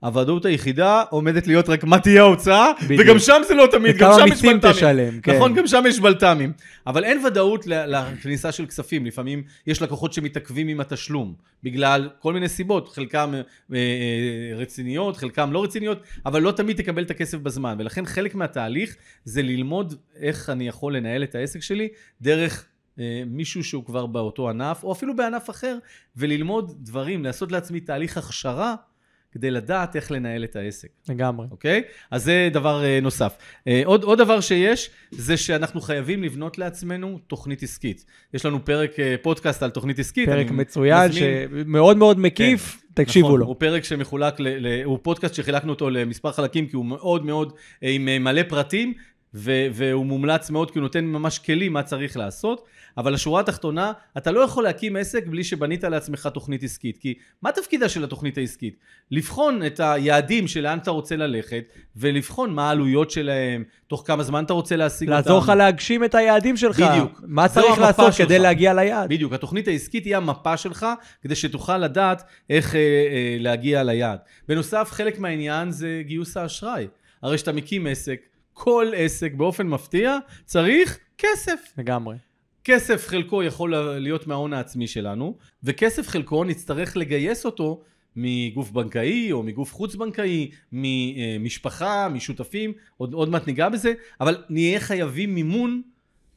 הוודאות 0.02 0.44
היחידה 0.44 1.02
עומדת 1.10 1.46
להיות 1.46 1.68
רק 1.68 1.84
מה 1.84 1.98
תהיה 1.98 2.22
ההוצאה, 2.22 2.70
בדיוק. 2.84 3.00
וגם 3.00 3.18
שם 3.18 3.42
זה 3.48 3.54
לא 3.54 3.68
תמיד, 3.70 3.96
גם 3.96 4.12
שם 4.18 4.32
יש 4.32 4.42
בלת"מים. 4.42 4.72
תשלם, 4.72 5.20
כן. 5.20 5.36
נכון, 5.36 5.54
גם 5.54 5.66
שם 5.66 5.82
יש 5.88 6.00
בלת"מים. 6.00 6.52
אבל 6.86 7.04
אין 7.04 7.24
ודאות 7.26 7.66
לכניסה 7.66 8.52
של 8.52 8.66
כספים. 8.66 9.06
לפעמים 9.06 9.42
יש 9.66 9.82
לקוחות 9.82 10.12
שמתעכבים 10.12 10.68
עם 10.68 10.80
התשלום, 10.80 11.34
בגלל 11.62 12.08
כל 12.18 12.32
מיני 12.32 12.48
סיבות, 12.48 12.88
חלקם 12.88 13.34
אה, 13.34 13.40
אה, 13.76 14.56
רציניות, 14.56 15.16
חלקם 15.16 15.52
לא 15.52 15.64
רציניות, 15.64 16.00
אבל 16.26 16.42
לא 16.42 16.52
תמיד 16.52 16.76
תקבל 16.76 17.02
את 17.02 17.10
הכסף 17.10 17.38
בזמן. 17.38 17.76
ולכן 17.78 18.06
חלק 18.06 18.34
מהתהליך 18.34 18.96
זה 19.24 19.42
ללמוד 19.42 19.94
איך 20.16 20.50
אני 20.50 20.68
יכול 20.68 20.96
לנהל 20.96 21.22
את 21.22 21.34
העסק 21.34 21.62
שלי 21.62 21.88
דרך... 22.20 22.66
אה, 22.98 23.22
מישהו 23.26 23.64
שהוא 23.64 23.84
כבר 23.84 24.06
באותו 24.06 24.48
ענף, 24.50 24.84
או 24.84 24.92
אפילו 24.92 25.16
בענף 25.16 25.50
אחר, 25.50 25.78
וללמוד 26.16 26.74
דברים, 26.80 27.24
לעשות 27.24 27.52
לעצמי 27.52 27.80
תהליך 27.80 28.16
הכשרה 28.16 28.74
כדי 29.32 29.50
לדעת 29.50 29.96
איך 29.96 30.10
לנהל 30.10 30.44
את 30.44 30.56
העסק. 30.56 30.88
לגמרי. 31.08 31.46
אוקיי? 31.50 31.82
אז 32.10 32.24
זה 32.24 32.48
דבר 32.52 32.84
אה, 32.84 32.98
נוסף. 33.02 33.36
אה, 33.68 33.82
עוד, 33.84 34.02
עוד 34.04 34.18
דבר 34.18 34.40
שיש, 34.40 34.90
זה 35.10 35.36
שאנחנו 35.36 35.80
חייבים 35.80 36.22
לבנות 36.22 36.58
לעצמנו 36.58 37.18
תוכנית 37.26 37.62
עסקית. 37.62 38.04
יש 38.34 38.46
לנו 38.46 38.64
פרק 38.64 38.90
פודקאסט 39.22 39.62
על 39.62 39.70
תוכנית 39.70 39.98
עסקית. 39.98 40.28
פרק 40.28 40.50
מצוין, 40.50 41.10
מזמין- 41.10 41.48
שמאוד 41.64 41.96
מאוד 41.96 42.18
מקיף, 42.18 42.82
תקשיבו 42.94 43.26
נכון, 43.28 43.40
לו. 43.40 43.46
הוא 43.46 43.56
פרק 43.58 43.84
שמחולק, 43.84 44.40
ל, 44.40 44.48
ל, 44.48 44.82
הוא 44.84 44.98
פודקאסט 45.02 45.34
שחילקנו 45.34 45.72
אותו 45.72 45.90
למספר 45.90 46.32
חלקים, 46.32 46.66
כי 46.66 46.76
הוא 46.76 46.84
מאוד 46.86 47.26
מאוד 47.26 47.52
עם 47.82 48.04
מלא 48.04 48.42
פרטים, 48.48 48.94
ו, 49.34 49.52
והוא 49.72 50.06
מומלץ 50.06 50.50
מאוד, 50.50 50.70
כי 50.70 50.78
הוא 50.78 50.82
נותן 50.82 51.04
ממש 51.04 51.38
כלים 51.38 51.72
מה 51.72 51.82
צריך 51.82 52.16
לעשות. 52.16 52.66
אבל 52.96 53.14
השורה 53.14 53.40
התחתונה, 53.40 53.92
אתה 54.16 54.30
לא 54.30 54.40
יכול 54.40 54.64
להקים 54.64 54.96
עסק 54.96 55.26
בלי 55.26 55.44
שבנית 55.44 55.84
לעצמך 55.84 56.28
תוכנית 56.34 56.62
עסקית. 56.62 56.98
כי 56.98 57.14
מה 57.42 57.52
תפקידה 57.52 57.88
של 57.88 58.04
התוכנית 58.04 58.38
העסקית? 58.38 58.76
לבחון 59.10 59.66
את 59.66 59.80
היעדים 59.80 60.48
של 60.48 60.60
לאן 60.60 60.78
אתה 60.78 60.90
רוצה 60.90 61.16
ללכת, 61.16 61.64
ולבחון 61.96 62.54
מה 62.54 62.68
העלויות 62.68 63.10
שלהם, 63.10 63.64
תוך 63.86 64.02
כמה 64.06 64.22
זמן 64.22 64.44
אתה 64.44 64.52
רוצה 64.52 64.76
להשיג 64.76 65.08
אותם. 65.08 65.16
לעזור 65.16 65.38
לך 65.38 65.48
להגשים 65.48 66.04
את 66.04 66.14
היעדים 66.14 66.56
שלך. 66.56 66.80
בדיוק. 66.80 67.20
מה 67.26 67.48
צריך 67.48 67.78
לעשות 67.78 68.12
שלך. 68.12 68.26
כדי 68.26 68.38
להגיע 68.38 68.74
ליעד. 68.74 69.08
בדיוק, 69.08 69.32
התוכנית 69.32 69.68
העסקית 69.68 70.04
היא 70.04 70.16
המפה 70.16 70.56
שלך, 70.56 70.86
כדי 71.22 71.34
שתוכל 71.34 71.78
לדעת 71.78 72.22
איך 72.50 72.74
אה, 72.74 72.80
אה, 72.80 73.36
להגיע 73.40 73.82
ליעד. 73.82 74.18
בנוסף, 74.48 74.88
חלק 74.92 75.18
מהעניין 75.18 75.70
זה 75.70 76.02
גיוס 76.06 76.36
האשראי. 76.36 76.86
הרי 77.22 77.36
כשאתה 77.36 77.52
מקים 77.52 77.86
עסק, 77.86 78.20
כל 78.52 78.86
עסק 78.96 79.32
באופן 79.34 79.66
מפתיע 79.66 80.18
צריך 80.44 80.98
כסף. 81.18 81.72
לגמרי. 81.78 82.16
כסף 82.64 83.06
חלקו 83.06 83.42
יכול 83.42 83.76
להיות 83.76 84.26
מההון 84.26 84.52
העצמי 84.52 84.86
שלנו, 84.86 85.36
וכסף 85.64 86.08
חלקו 86.08 86.44
נצטרך 86.44 86.96
לגייס 86.96 87.46
אותו 87.46 87.82
מגוף 88.16 88.70
בנקאי 88.70 89.32
או 89.32 89.42
מגוף 89.42 89.74
חוץ 89.74 89.94
בנקאי, 89.94 90.50
ממשפחה, 90.72 92.08
משותפים, 92.08 92.72
עוד, 92.96 93.14
עוד 93.14 93.28
מעט 93.28 93.46
ניגע 93.46 93.68
בזה, 93.68 93.92
אבל 94.20 94.44
נהיה 94.48 94.80
חייבים 94.80 95.34
מימון, 95.34 95.82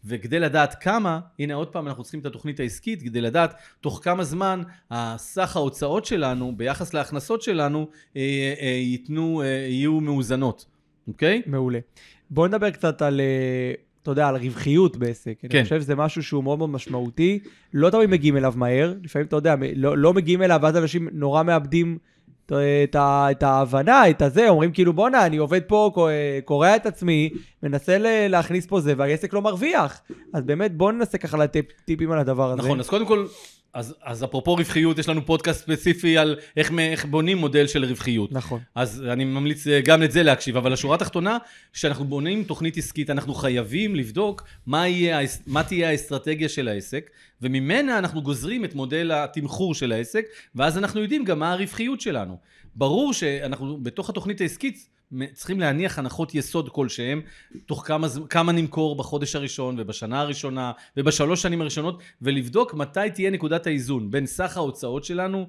וכדי 0.05 0.39
לדעת 0.39 0.75
כמה, 0.83 1.19
הנה 1.39 1.53
עוד 1.53 1.67
פעם 1.67 1.87
אנחנו 1.87 2.03
צריכים 2.03 2.19
את 2.19 2.25
התוכנית 2.25 2.59
העסקית, 2.59 3.01
כדי 3.01 3.21
לדעת 3.21 3.53
תוך 3.81 3.99
כמה 4.03 4.23
זמן 4.23 4.61
הסך 4.91 5.55
ההוצאות 5.55 6.05
שלנו 6.05 6.53
ביחס 6.57 6.93
להכנסות 6.93 7.41
שלנו 7.41 7.87
אה, 8.15 8.53
אה, 8.61 8.67
ייתנו, 8.67 9.41
אה, 9.41 9.47
יהיו 9.47 9.99
מאוזנות, 9.99 10.65
אוקיי? 11.07 11.41
מעולה. 11.45 11.79
בואו 12.29 12.47
נדבר 12.47 12.69
קצת 12.69 13.01
על, 13.01 13.19
אה, 13.21 13.73
אתה 14.03 14.11
יודע, 14.11 14.27
על 14.27 14.35
רווחיות 14.35 14.97
בעסק. 14.97 15.33
כן. 15.41 15.47
אני 15.57 15.63
חושב 15.63 15.81
שזה 15.81 15.95
משהו 15.95 16.23
שהוא 16.23 16.43
מאוד 16.43 16.57
מאוד 16.57 16.69
משמעותי. 16.69 17.39
לא 17.73 17.89
תמיד 17.89 18.09
מגיעים 18.09 18.37
אליו 18.37 18.53
מהר. 18.55 18.93
לפעמים, 19.03 19.27
אתה 19.27 19.35
יודע, 19.35 19.55
לא, 19.75 19.97
לא 19.97 20.13
מגיעים 20.13 20.41
אליו, 20.41 20.59
ואז 20.63 20.77
אנשים 20.77 21.09
נורא 21.11 21.43
מאבדים 21.43 21.97
את, 22.45 22.95
ה- 22.95 23.27
את 23.31 23.43
ההבנה, 23.43 24.09
את 24.09 24.21
הזה, 24.21 24.49
אומרים 24.49 24.71
כאילו, 24.71 24.93
בואנה, 24.93 25.25
אני 25.25 25.37
עובד 25.37 25.61
פה, 25.67 25.91
ק- 25.95 25.99
קורע 26.45 26.75
את 26.75 26.85
עצמי, 26.85 27.29
מנסה 27.63 27.97
להכניס 28.29 28.65
פה 28.65 28.79
זה, 28.79 28.93
והעסק 28.97 29.33
לא 29.33 29.41
מרוויח. 29.41 30.01
אז 30.33 30.43
באמת, 30.43 30.77
בואו 30.77 30.91
ננסה 30.91 31.17
ככה 31.17 31.37
לתת 31.37 31.65
טיפים 31.85 32.11
על 32.11 32.19
הדבר 32.19 32.51
הזה. 32.51 32.61
נכון, 32.61 32.79
אז 32.79 32.89
קודם 32.89 33.05
כל, 33.05 33.25
אז, 33.75 33.95
אז 34.03 34.23
אפרופו 34.23 34.55
רווחיות, 34.55 34.99
יש 34.99 35.09
לנו 35.09 35.25
פודקאסט 35.25 35.61
ספציפי 35.61 36.17
על 36.17 36.35
איך, 36.57 36.71
איך 36.79 37.05
בונים 37.05 37.37
מודל 37.37 37.67
של 37.67 37.85
רווחיות. 37.85 38.31
נכון. 38.31 38.59
אז 38.75 39.03
אני 39.11 39.25
ממליץ 39.25 39.67
אה, 39.67 39.81
גם 39.81 40.03
את 40.03 40.11
זה 40.11 40.23
להקשיב, 40.23 40.57
אבל 40.57 40.73
השורה 40.73 40.95
התחתונה, 40.95 41.37
כשאנחנו 41.73 42.05
בונים 42.05 42.43
תוכנית 42.43 42.77
עסקית, 42.77 43.09
אנחנו 43.09 43.33
חייבים 43.33 43.95
לבדוק 43.95 44.43
מה, 44.65 44.87
יהיה, 44.87 45.19
מה 45.47 45.63
תהיה 45.63 45.89
האסטרטגיה 45.89 46.49
של 46.49 46.67
העסק, 46.67 47.09
וממנה 47.41 47.99
אנחנו 47.99 48.21
גוזרים 48.21 48.65
את 48.65 48.75
מודל 48.75 49.11
התמחור 49.11 49.75
של 49.75 49.91
העסק, 49.91 50.25
ואז 50.55 50.77
אנחנו 50.77 51.01
יודעים 51.01 51.25
גם 51.25 51.39
מה 51.39 51.51
הרווחיות 51.51 52.01
שלנו. 52.01 52.37
ברור 52.75 53.13
שאנחנו 53.13 53.77
בתוך 53.83 54.09
התוכנית 54.09 54.41
העסקית 54.41 54.89
צריכים 55.33 55.59
להניח 55.59 55.99
הנחות 55.99 56.35
יסוד 56.35 56.69
כלשהם, 56.69 57.21
תוך 57.65 57.87
כמה, 57.87 58.07
כמה 58.29 58.51
נמכור 58.51 58.95
בחודש 58.95 59.35
הראשון 59.35 59.75
ובשנה 59.79 60.19
הראשונה 60.19 60.71
ובשלוש 60.97 61.41
שנים 61.41 61.61
הראשונות, 61.61 62.03
ולבדוק 62.21 62.73
מתי 62.73 63.09
תהיה 63.13 63.29
נקודת 63.29 63.67
האיזון 63.67 64.11
בין 64.11 64.25
סך 64.25 64.57
ההוצאות 64.57 65.03
שלנו, 65.03 65.47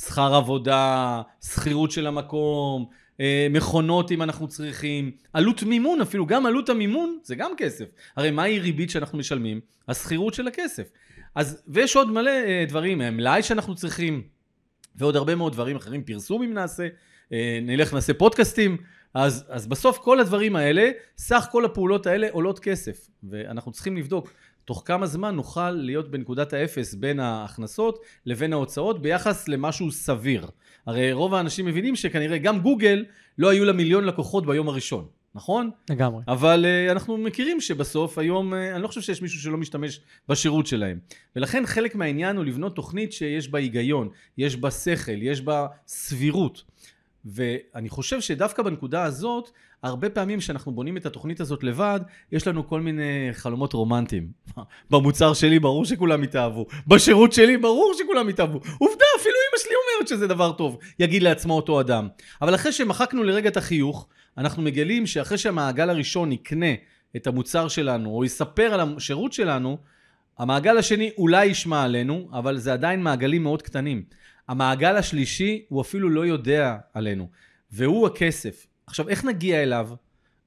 שכר 0.00 0.34
עבודה, 0.34 1.22
שכירות 1.44 1.90
של 1.90 2.06
המקום, 2.06 2.86
אה, 3.20 3.46
מכונות 3.50 4.12
אם 4.12 4.22
אנחנו 4.22 4.48
צריכים, 4.48 5.10
עלות 5.32 5.62
מימון 5.62 6.00
אפילו, 6.00 6.26
גם 6.26 6.46
עלות 6.46 6.68
המימון 6.68 7.18
זה 7.22 7.34
גם 7.34 7.52
כסף. 7.56 7.84
הרי 8.16 8.30
מהי 8.30 8.58
ריבית 8.58 8.90
שאנחנו 8.90 9.18
משלמים? 9.18 9.60
השכירות 9.88 10.34
של 10.34 10.48
הכסף. 10.48 10.88
אז, 11.34 11.62
ויש 11.68 11.96
עוד 11.96 12.10
מלא 12.10 12.30
אה, 12.30 12.64
דברים, 12.68 13.00
אה, 13.02 13.10
מלאי 13.10 13.42
שאנחנו 13.42 13.74
צריכים, 13.74 14.22
ועוד 14.96 15.16
הרבה 15.16 15.34
מאוד 15.34 15.52
דברים 15.52 15.76
אחרים, 15.76 16.04
פרסום 16.04 16.42
אם 16.42 16.54
נעשה, 16.54 16.88
נלך 17.62 17.94
נעשה 17.94 18.14
פודקאסטים, 18.14 18.76
אז, 19.14 19.44
אז 19.48 19.66
בסוף 19.66 19.98
כל 19.98 20.20
הדברים 20.20 20.56
האלה, 20.56 20.90
סך 21.18 21.46
כל 21.52 21.64
הפעולות 21.64 22.06
האלה 22.06 22.26
עולות 22.30 22.58
כסף, 22.58 23.08
ואנחנו 23.30 23.72
צריכים 23.72 23.96
לבדוק 23.96 24.30
תוך 24.68 24.82
כמה 24.84 25.06
זמן 25.06 25.34
נוכל 25.34 25.70
להיות 25.70 26.10
בנקודת 26.10 26.52
האפס 26.52 26.94
בין 26.94 27.20
ההכנסות 27.20 27.98
לבין 28.26 28.52
ההוצאות 28.52 29.02
ביחס 29.02 29.48
למשהו 29.48 29.92
סביר. 29.92 30.46
הרי 30.86 31.12
רוב 31.12 31.34
האנשים 31.34 31.66
מבינים 31.66 31.96
שכנראה 31.96 32.38
גם 32.38 32.60
גוגל 32.60 33.04
לא 33.38 33.48
היו 33.48 33.64
לה 33.64 33.72
מיליון 33.72 34.04
לקוחות 34.04 34.46
ביום 34.46 34.68
הראשון, 34.68 35.06
נכון? 35.34 35.70
לגמרי. 35.90 36.22
אבל 36.28 36.64
uh, 36.64 36.92
אנחנו 36.92 37.16
מכירים 37.16 37.60
שבסוף 37.60 38.18
היום, 38.18 38.52
uh, 38.52 38.56
אני 38.74 38.82
לא 38.82 38.88
חושב 38.88 39.00
שיש 39.00 39.22
מישהו 39.22 39.40
שלא 39.40 39.56
משתמש 39.56 40.00
בשירות 40.28 40.66
שלהם. 40.66 40.98
ולכן 41.36 41.66
חלק 41.66 41.94
מהעניין 41.94 42.36
הוא 42.36 42.44
לבנות 42.44 42.76
תוכנית 42.76 43.12
שיש 43.12 43.48
בה 43.48 43.58
היגיון, 43.58 44.08
יש 44.38 44.56
בה 44.56 44.70
שכל, 44.70 45.22
יש 45.22 45.40
בה 45.40 45.66
סבירות. 45.86 46.62
ואני 47.24 47.88
חושב 47.88 48.20
שדווקא 48.20 48.62
בנקודה 48.62 49.04
הזאת, 49.04 49.50
הרבה 49.82 50.10
פעמים 50.10 50.38
כשאנחנו 50.38 50.72
בונים 50.72 50.96
את 50.96 51.06
התוכנית 51.06 51.40
הזאת 51.40 51.64
לבד, 51.64 52.00
יש 52.32 52.46
לנו 52.46 52.68
כל 52.68 52.80
מיני 52.80 53.28
חלומות 53.32 53.72
רומנטיים. 53.72 54.28
במוצר 54.90 55.34
שלי 55.34 55.58
ברור 55.58 55.84
שכולם 55.84 56.24
יתאהבו, 56.24 56.66
בשירות 56.86 57.32
שלי 57.32 57.56
ברור 57.56 57.94
שכולם 57.98 58.28
יתאהבו. 58.28 58.58
עובדה, 58.78 59.04
אפילו 59.20 59.34
אמא 59.50 59.58
שלי 59.58 59.72
אומרת 59.74 60.08
שזה 60.08 60.26
דבר 60.26 60.52
טוב, 60.52 60.78
יגיד 60.98 61.22
לעצמו 61.22 61.56
אותו 61.56 61.80
אדם. 61.80 62.08
אבל 62.42 62.54
אחרי 62.54 62.72
שמחקנו 62.72 63.22
לרגע 63.22 63.48
את 63.48 63.56
החיוך, 63.56 64.08
אנחנו 64.38 64.62
מגלים 64.62 65.06
שאחרי 65.06 65.38
שהמעגל 65.38 65.90
הראשון 65.90 66.32
יקנה 66.32 66.72
את 67.16 67.26
המוצר 67.26 67.68
שלנו, 67.68 68.10
או 68.10 68.24
יספר 68.24 68.74
על 68.74 68.80
השירות 68.96 69.32
שלנו, 69.32 69.78
המעגל 70.38 70.78
השני 70.78 71.10
אולי 71.18 71.46
ישמע 71.46 71.82
עלינו, 71.82 72.28
אבל 72.32 72.58
זה 72.58 72.72
עדיין 72.72 73.02
מעגלים 73.02 73.42
מאוד 73.42 73.62
קטנים. 73.62 74.02
המעגל 74.48 74.96
השלישי, 74.96 75.64
הוא 75.68 75.80
אפילו 75.80 76.10
לא 76.10 76.26
יודע 76.26 76.76
עלינו, 76.94 77.28
והוא 77.70 78.06
הכסף. 78.06 78.66
עכשיו, 78.86 79.08
איך 79.08 79.24
נגיע 79.24 79.62
אליו? 79.62 79.90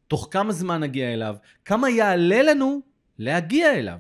תוך 0.08 0.28
כמה 0.32 0.54
זמן 0.54 0.80
נגיע 0.80 1.14
אליו? 1.14 1.36
כמה 1.66 1.90
יעלה 1.90 2.42
לנו 2.42 2.82
להגיע 3.20 3.74
אליו? 3.74 4.00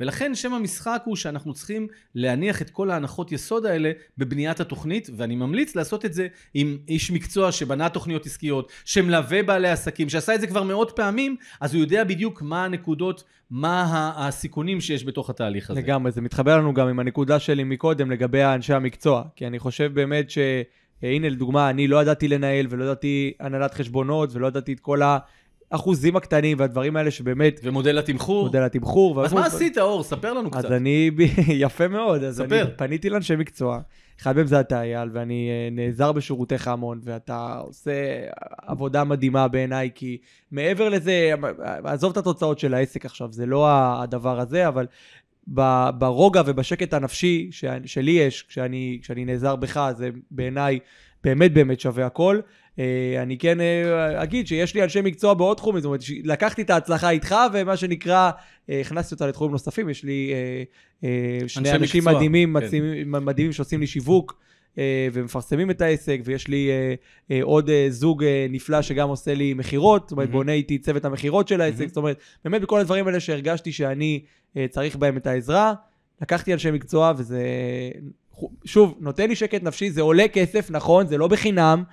ולכן 0.00 0.34
שם 0.34 0.54
המשחק 0.54 1.02
הוא 1.04 1.16
שאנחנו 1.16 1.54
צריכים 1.54 1.86
להניח 2.14 2.62
את 2.62 2.70
כל 2.70 2.90
ההנחות 2.90 3.32
יסוד 3.32 3.66
האלה 3.66 3.92
בבניית 4.18 4.60
התוכנית, 4.60 5.10
ואני 5.16 5.36
ממליץ 5.36 5.76
לעשות 5.76 6.04
את 6.04 6.14
זה 6.14 6.26
עם 6.54 6.78
איש 6.88 7.10
מקצוע 7.10 7.52
שבנה 7.52 7.88
תוכניות 7.88 8.26
עסקיות, 8.26 8.72
שמלווה 8.84 9.42
בעלי 9.42 9.68
עסקים, 9.68 10.08
שעשה 10.08 10.34
את 10.34 10.40
זה 10.40 10.46
כבר 10.46 10.62
מאות 10.62 10.92
פעמים, 10.96 11.36
אז 11.60 11.74
הוא 11.74 11.80
יודע 11.80 12.04
בדיוק 12.04 12.42
מה 12.42 12.64
הנקודות, 12.64 13.24
מה 13.50 13.82
ה- 13.82 14.28
הסיכונים 14.28 14.80
שיש 14.80 15.04
בתוך 15.04 15.30
התהליך 15.30 15.70
הזה. 15.70 15.80
לגמרי, 15.80 16.12
זה 16.12 16.20
מתחבר 16.20 16.56
לנו 16.58 16.74
גם 16.74 16.88
עם 16.88 16.98
הנקודה 16.98 17.38
שלי 17.38 17.64
מקודם 17.64 18.10
לגבי 18.10 18.44
אנשי 18.44 18.72
המקצוע. 18.74 19.22
כי 19.36 19.46
אני 19.46 19.58
חושב 19.58 19.94
באמת 19.94 20.30
ש... 20.30 20.38
הנה, 21.02 21.28
לדוגמה, 21.28 21.70
אני 21.70 21.88
לא 21.88 22.02
ידעתי 22.02 22.28
לנהל 22.28 22.66
ולא 22.70 22.84
ידעתי 22.84 23.32
הנהלת 23.40 23.74
חשבונות 23.74 24.34
ולא 24.34 24.46
ידעתי 24.46 24.72
את 24.72 24.80
כל 24.80 25.02
האחוזים 25.70 26.16
הקטנים 26.16 26.58
והדברים 26.60 26.96
האלה 26.96 27.10
שבאמת, 27.10 27.60
ומודל 27.62 27.98
התמחור. 27.98 28.44
מודל 28.44 28.62
התמחור. 28.62 29.24
אז 29.24 29.32
מה 29.32 29.46
עשית, 29.46 29.78
אור? 29.78 30.02
ספר 30.02 30.32
לנו 30.32 30.50
קצת. 30.50 30.64
אז 30.64 30.72
אני, 30.72 31.10
יפה 31.64 31.88
מאוד, 31.88 32.24
אז 32.24 32.36
ספר. 32.36 32.62
אני 32.62 32.70
פניתי 32.76 33.10
לאנשי 33.10 33.36
מקצוע, 33.36 33.80
אחד 34.20 34.36
מהם 34.36 34.46
זה 34.46 34.60
אתה, 34.60 34.82
אייל, 34.82 35.08
ואני 35.12 35.48
אה, 35.50 35.68
נעזר 35.70 36.12
בשירותיך 36.12 36.68
המון, 36.68 37.00
ואתה 37.04 37.58
עושה 37.58 37.92
עבודה 38.62 39.04
מדהימה 39.04 39.48
בעיניי, 39.48 39.90
כי 39.94 40.18
מעבר 40.50 40.88
לזה, 40.88 41.32
עזוב 41.84 42.10
את 42.10 42.16
התוצאות 42.16 42.58
של 42.58 42.74
העסק 42.74 43.06
עכשיו, 43.06 43.32
זה 43.32 43.46
לא 43.46 43.66
הדבר 44.02 44.40
הזה, 44.40 44.68
אבל 44.68 44.86
ברוגע 45.98 46.42
ובשקט 46.46 46.94
הנפשי 46.94 47.48
שלי 47.84 48.10
יש, 48.10 48.42
כשאני, 48.42 48.98
כשאני 49.02 49.24
נעזר 49.24 49.56
בך, 49.56 49.90
זה 49.96 50.10
בעיניי 50.30 50.78
באמת 51.24 51.52
באמת 51.52 51.80
שווה 51.80 52.06
הכל. 52.06 52.40
אה, 52.78 53.22
אני 53.22 53.38
כן 53.38 53.60
אה, 53.60 54.22
אגיד 54.22 54.46
שיש 54.46 54.74
לי 54.74 54.82
אנשי 54.82 55.00
מקצוע 55.00 55.34
בעוד 55.34 55.56
תחומים, 55.56 55.80
זאת 55.80 55.86
אומרת, 55.86 56.00
לקחתי 56.24 56.62
את 56.62 56.70
ההצלחה 56.70 57.10
איתך, 57.10 57.34
ומה 57.52 57.76
שנקרא, 57.76 58.30
אה, 58.70 58.80
הכנסתי 58.80 59.14
אותה 59.14 59.26
לתחומים 59.26 59.52
נוספים, 59.52 59.88
יש 59.88 60.04
לי 60.04 60.32
שני 61.46 61.72
אנשים 61.72 62.00
מקצוע, 62.00 62.14
מדהימים, 62.14 62.56
כן. 62.60 62.68
מדהימים 63.06 63.52
שעושים 63.52 63.80
לי 63.80 63.86
שיווק. 63.86 64.46
ומפרסמים 65.12 65.70
את 65.70 65.80
העסק, 65.80 66.20
ויש 66.24 66.48
לי 66.48 66.70
עוד 67.42 67.70
זוג 67.88 68.24
נפלא 68.50 68.82
שגם 68.82 69.08
עושה 69.08 69.34
לי 69.34 69.54
מכירות, 69.54 70.02
זאת 70.02 70.12
אומרת, 70.12 70.30
בונה 70.30 70.52
איתי 70.52 70.78
צוות 70.78 71.04
המכירות 71.04 71.48
של 71.48 71.60
העסק, 71.60 71.86
זאת 71.86 71.96
אומרת, 71.96 72.20
באמת 72.44 72.60
בכל 72.60 72.80
הדברים 72.80 73.06
האלה 73.06 73.20
שהרגשתי 73.20 73.72
שאני 73.72 74.22
צריך 74.70 74.96
בהם 74.96 75.16
את 75.16 75.26
העזרה, 75.26 75.74
לקחתי 76.22 76.52
אנשי 76.52 76.70
מקצוע, 76.70 77.12
וזה, 77.16 77.42
שוב, 78.64 78.94
נותן 79.00 79.28
לי 79.28 79.36
שקט 79.36 79.62
נפשי, 79.62 79.90
זה 79.90 80.02
עולה 80.02 80.28
כסף, 80.28 80.70
נכון, 80.70 81.06
זה 81.06 81.18
לא 81.18 81.28
בחינם, 81.28 81.84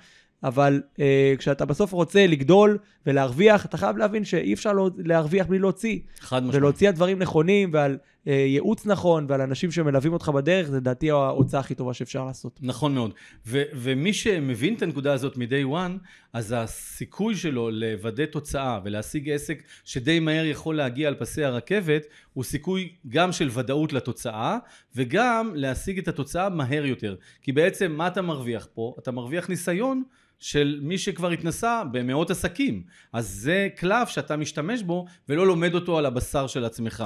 אבל 0.44 0.82
uh, 0.96 0.98
כשאתה 1.38 1.64
בסוף 1.64 1.92
רוצה 1.92 2.26
לגדול 2.26 2.78
ולהרוויח, 3.06 3.66
אתה 3.66 3.76
חייב 3.76 3.96
להבין 3.96 4.24
שאי 4.24 4.54
אפשר 4.54 4.72
לא, 4.72 4.90
להרוויח 4.98 5.46
בלי 5.46 5.58
להוציא. 5.58 5.98
חד 6.20 6.38
משמעית. 6.38 6.54
ולהוציא 6.54 6.88
על 6.88 6.94
דברים 6.94 7.18
נכונים 7.18 7.70
ועל 7.72 7.98
ייעוץ 8.26 8.86
נכון 8.86 9.26
ועל 9.28 9.40
אנשים 9.40 9.70
שמלווים 9.70 10.12
אותך 10.12 10.28
בדרך, 10.28 10.66
זה 10.66 10.76
לדעתי 10.76 11.10
ההוצאה 11.10 11.60
הכי 11.60 11.74
טובה 11.74 11.94
שאפשר 11.94 12.24
לעשות. 12.24 12.58
נכון 12.62 12.94
מאוד. 12.94 13.14
ו- 13.46 13.62
ומי 13.74 14.12
שמבין 14.12 14.74
את 14.74 14.82
הנקודה 14.82 15.12
הזאת 15.12 15.36
מ-day 15.36 15.72
one, 15.72 16.06
אז 16.32 16.54
הסיכוי 16.56 17.36
שלו 17.36 17.70
לוודא 17.70 18.26
תוצאה 18.26 18.80
ולהשיג 18.84 19.30
עסק 19.30 19.62
שדי 19.84 20.20
מהר 20.20 20.44
יכול 20.44 20.76
להגיע 20.76 21.08
על 21.08 21.14
פסי 21.14 21.44
הרכבת, 21.44 22.06
הוא 22.32 22.44
סיכוי 22.44 22.92
גם 23.08 23.32
של 23.32 23.50
ודאות 23.52 23.92
לתוצאה, 23.92 24.58
וגם 24.96 25.52
להשיג 25.54 25.98
את 25.98 26.08
התוצאה 26.08 26.48
מהר 26.48 26.86
יותר. 26.86 27.16
כי 27.42 27.52
בעצם 27.52 27.92
מה 27.92 28.06
אתה 28.06 28.22
מרוויח 28.22 28.68
פה? 28.74 28.94
אתה 28.98 29.10
מרוויח 29.10 29.48
ניסיון. 29.48 30.02
של 30.38 30.80
מי 30.82 30.98
שכבר 30.98 31.30
התנסה 31.30 31.82
במאות 31.92 32.30
עסקים. 32.30 32.82
אז 33.12 33.28
זה 33.28 33.68
קלף 33.76 34.08
שאתה 34.08 34.36
משתמש 34.36 34.82
בו 34.82 35.06
ולא 35.28 35.46
לומד 35.46 35.74
אותו 35.74 35.98
על 35.98 36.06
הבשר 36.06 36.46
של 36.46 36.64
עצמך. 36.64 37.04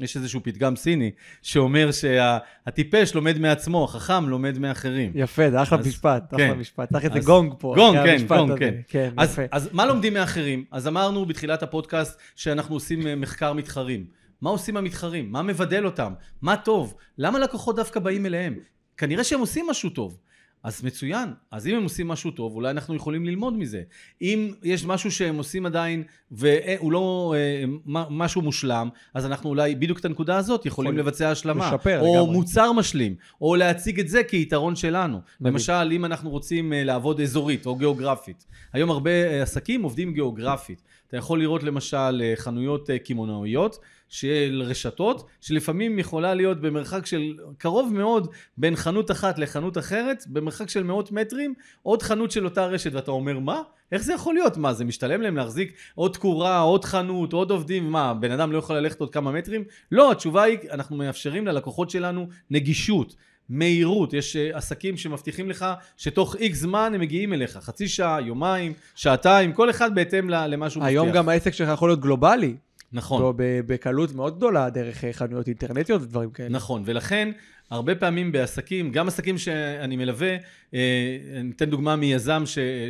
יש 0.00 0.16
איזשהו 0.16 0.40
פתגם 0.42 0.76
סיני 0.76 1.10
שאומר 1.42 1.90
שהטיפש 1.92 3.10
שה, 3.10 3.14
לומד 3.14 3.38
מעצמו, 3.38 3.84
החכם 3.84 4.28
לומד 4.28 4.58
מאחרים. 4.58 5.12
יפה, 5.14 5.50
זה 5.50 5.62
אחלה 5.62 5.78
אז, 5.78 5.86
משפט, 5.86 6.22
כן. 6.30 6.44
אחלה 6.44 6.54
משפט. 6.54 6.92
צריך 6.92 7.04
איזה 7.04 7.20
גונג 7.20 7.52
פה. 7.58 7.74
גונג, 7.76 7.98
כן, 8.04 8.26
גונג, 8.26 8.58
כן. 8.58 8.74
כן 8.88 9.10
אז, 9.16 9.32
יפה. 9.32 9.42
אז 9.52 9.68
מה 9.72 9.86
לומדים 9.86 10.14
מאחרים? 10.14 10.64
אז 10.70 10.88
אמרנו 10.88 11.26
בתחילת 11.26 11.62
הפודקאסט 11.62 12.18
שאנחנו 12.36 12.74
עושים 12.74 13.06
אה, 13.06 13.16
מחקר 13.16 13.52
מתחרים. 13.52 14.04
מה 14.42 14.50
עושים 14.50 14.76
המתחרים? 14.76 15.32
מה 15.32 15.42
מבדל 15.42 15.86
אותם? 15.86 16.12
מה 16.42 16.56
טוב? 16.56 16.94
למה 17.18 17.38
לקוחות 17.38 17.76
דווקא 17.76 18.00
באים 18.00 18.26
אליהם? 18.26 18.54
כנראה 18.96 19.24
שהם 19.24 19.40
עושים 19.40 19.66
משהו 19.70 19.90
טוב. 19.90 20.18
אז 20.62 20.84
מצוין. 20.84 21.28
אז 21.50 21.66
אם 21.66 21.74
הם 21.74 21.82
עושים 21.82 22.08
משהו 22.08 22.30
טוב, 22.30 22.54
אולי 22.54 22.70
אנחנו 22.70 22.94
יכולים 22.94 23.26
ללמוד 23.26 23.58
מזה. 23.58 23.82
אם 24.22 24.52
יש 24.62 24.84
משהו 24.84 25.10
שהם 25.10 25.36
עושים 25.36 25.66
עדיין, 25.66 26.02
והוא 26.30 26.92
לא 26.92 27.34
אה, 27.36 27.64
משהו 28.10 28.42
מושלם, 28.42 28.88
אז 29.14 29.26
אנחנו 29.26 29.48
אולי 29.48 29.74
בדיוק 29.74 29.98
את 29.98 30.04
הנקודה 30.04 30.36
הזאת 30.36 30.66
יכולים 30.66 30.92
יכול 30.92 31.00
לבצע 31.00 31.30
השלמה. 31.30 31.70
לשפר 31.72 32.00
או 32.00 32.14
לגמרי. 32.14 32.32
מוצר 32.32 32.72
משלים, 32.72 33.14
או 33.40 33.56
להציג 33.56 34.00
את 34.00 34.08
זה 34.08 34.24
כיתרון 34.24 34.76
שלנו. 34.76 35.20
מדהים. 35.40 35.54
למשל, 35.54 35.88
אם 35.92 36.04
אנחנו 36.04 36.30
רוצים 36.30 36.72
אה, 36.72 36.84
לעבוד 36.84 37.20
אזורית 37.20 37.66
או 37.66 37.76
גיאוגרפית. 37.76 38.46
היום 38.72 38.90
הרבה 38.90 39.10
אה, 39.10 39.42
עסקים 39.42 39.82
עובדים 39.82 40.12
גיאוגרפית. 40.12 40.82
אתה 41.08 41.16
יכול 41.16 41.40
לראות 41.40 41.62
למשל 41.62 42.22
חנויות 42.36 42.90
קמעונאיות 43.04 43.78
של 44.08 44.62
רשתות, 44.66 45.26
שלפעמים 45.40 45.98
יכולה 45.98 46.34
להיות 46.34 46.60
במרחק 46.60 47.06
של 47.06 47.34
קרוב 47.58 47.92
מאוד 47.94 48.28
בין 48.56 48.76
חנות 48.76 49.10
אחת 49.10 49.38
לחנות 49.38 49.78
אחרת, 49.78 50.24
במרחק 50.26 50.68
של 50.68 50.82
מאות 50.82 51.12
מטרים, 51.12 51.54
עוד 51.82 52.02
חנות 52.02 52.30
של 52.30 52.44
אותה 52.44 52.66
רשת, 52.66 52.92
ואתה 52.94 53.10
אומר, 53.10 53.38
מה? 53.38 53.62
איך 53.92 54.02
זה 54.02 54.12
יכול 54.12 54.34
להיות? 54.34 54.56
מה, 54.56 54.72
זה 54.72 54.84
משתלם 54.84 55.20
להם 55.20 55.36
להחזיק 55.36 55.72
עוד 55.94 56.12
תקורה, 56.12 56.58
עוד 56.58 56.84
חנות, 56.84 57.32
עוד 57.32 57.50
עובדים? 57.50 57.90
מה, 57.90 58.14
בן 58.14 58.30
אדם 58.30 58.52
לא 58.52 58.58
יכול 58.58 58.76
ללכת 58.76 59.00
עוד 59.00 59.10
כמה 59.10 59.32
מטרים? 59.32 59.64
לא, 59.92 60.12
התשובה 60.12 60.42
היא, 60.42 60.58
אנחנו 60.70 60.96
מאפשרים 60.96 61.46
ללקוחות 61.46 61.90
שלנו 61.90 62.26
נגישות. 62.50 63.14
מהירות, 63.48 64.12
יש 64.12 64.36
אה, 64.36 64.56
עסקים 64.56 64.96
שמבטיחים 64.96 65.50
לך 65.50 65.66
שתוך 65.96 66.36
איקס 66.36 66.58
זמן 66.58 66.92
הם 66.94 67.00
מגיעים 67.00 67.32
אליך, 67.32 67.58
חצי 67.62 67.88
שעה, 67.88 68.20
יומיים, 68.20 68.72
שעתיים, 68.94 69.52
כל 69.52 69.70
אחד 69.70 69.94
בהתאם 69.94 70.30
למה 70.30 70.70
שהוא 70.70 70.80
מבטיח. 70.80 70.88
היום 70.90 71.10
גם 71.10 71.28
העסק 71.28 71.52
שלך 71.52 71.68
יכול 71.72 71.88
להיות 71.88 72.00
גלובלי. 72.00 72.56
נכון. 72.92 73.22
לא, 73.22 73.34
בקלות 73.66 74.14
מאוד 74.14 74.36
גדולה 74.36 74.70
דרך 74.70 75.04
אה, 75.04 75.12
חנויות 75.12 75.46
אינטרנטיות 75.46 76.02
ודברים 76.02 76.30
כאלה. 76.30 76.48
נכון, 76.48 76.82
ולכן 76.84 77.30
הרבה 77.70 77.94
פעמים 77.94 78.32
בעסקים, 78.32 78.92
גם 78.92 79.08
עסקים 79.08 79.38
שאני 79.38 79.96
מלווה, 79.96 80.36
אה, 80.74 81.18
אני 81.40 81.50
אתן 81.56 81.70
דוגמה 81.70 81.96
מיזם 81.96 82.42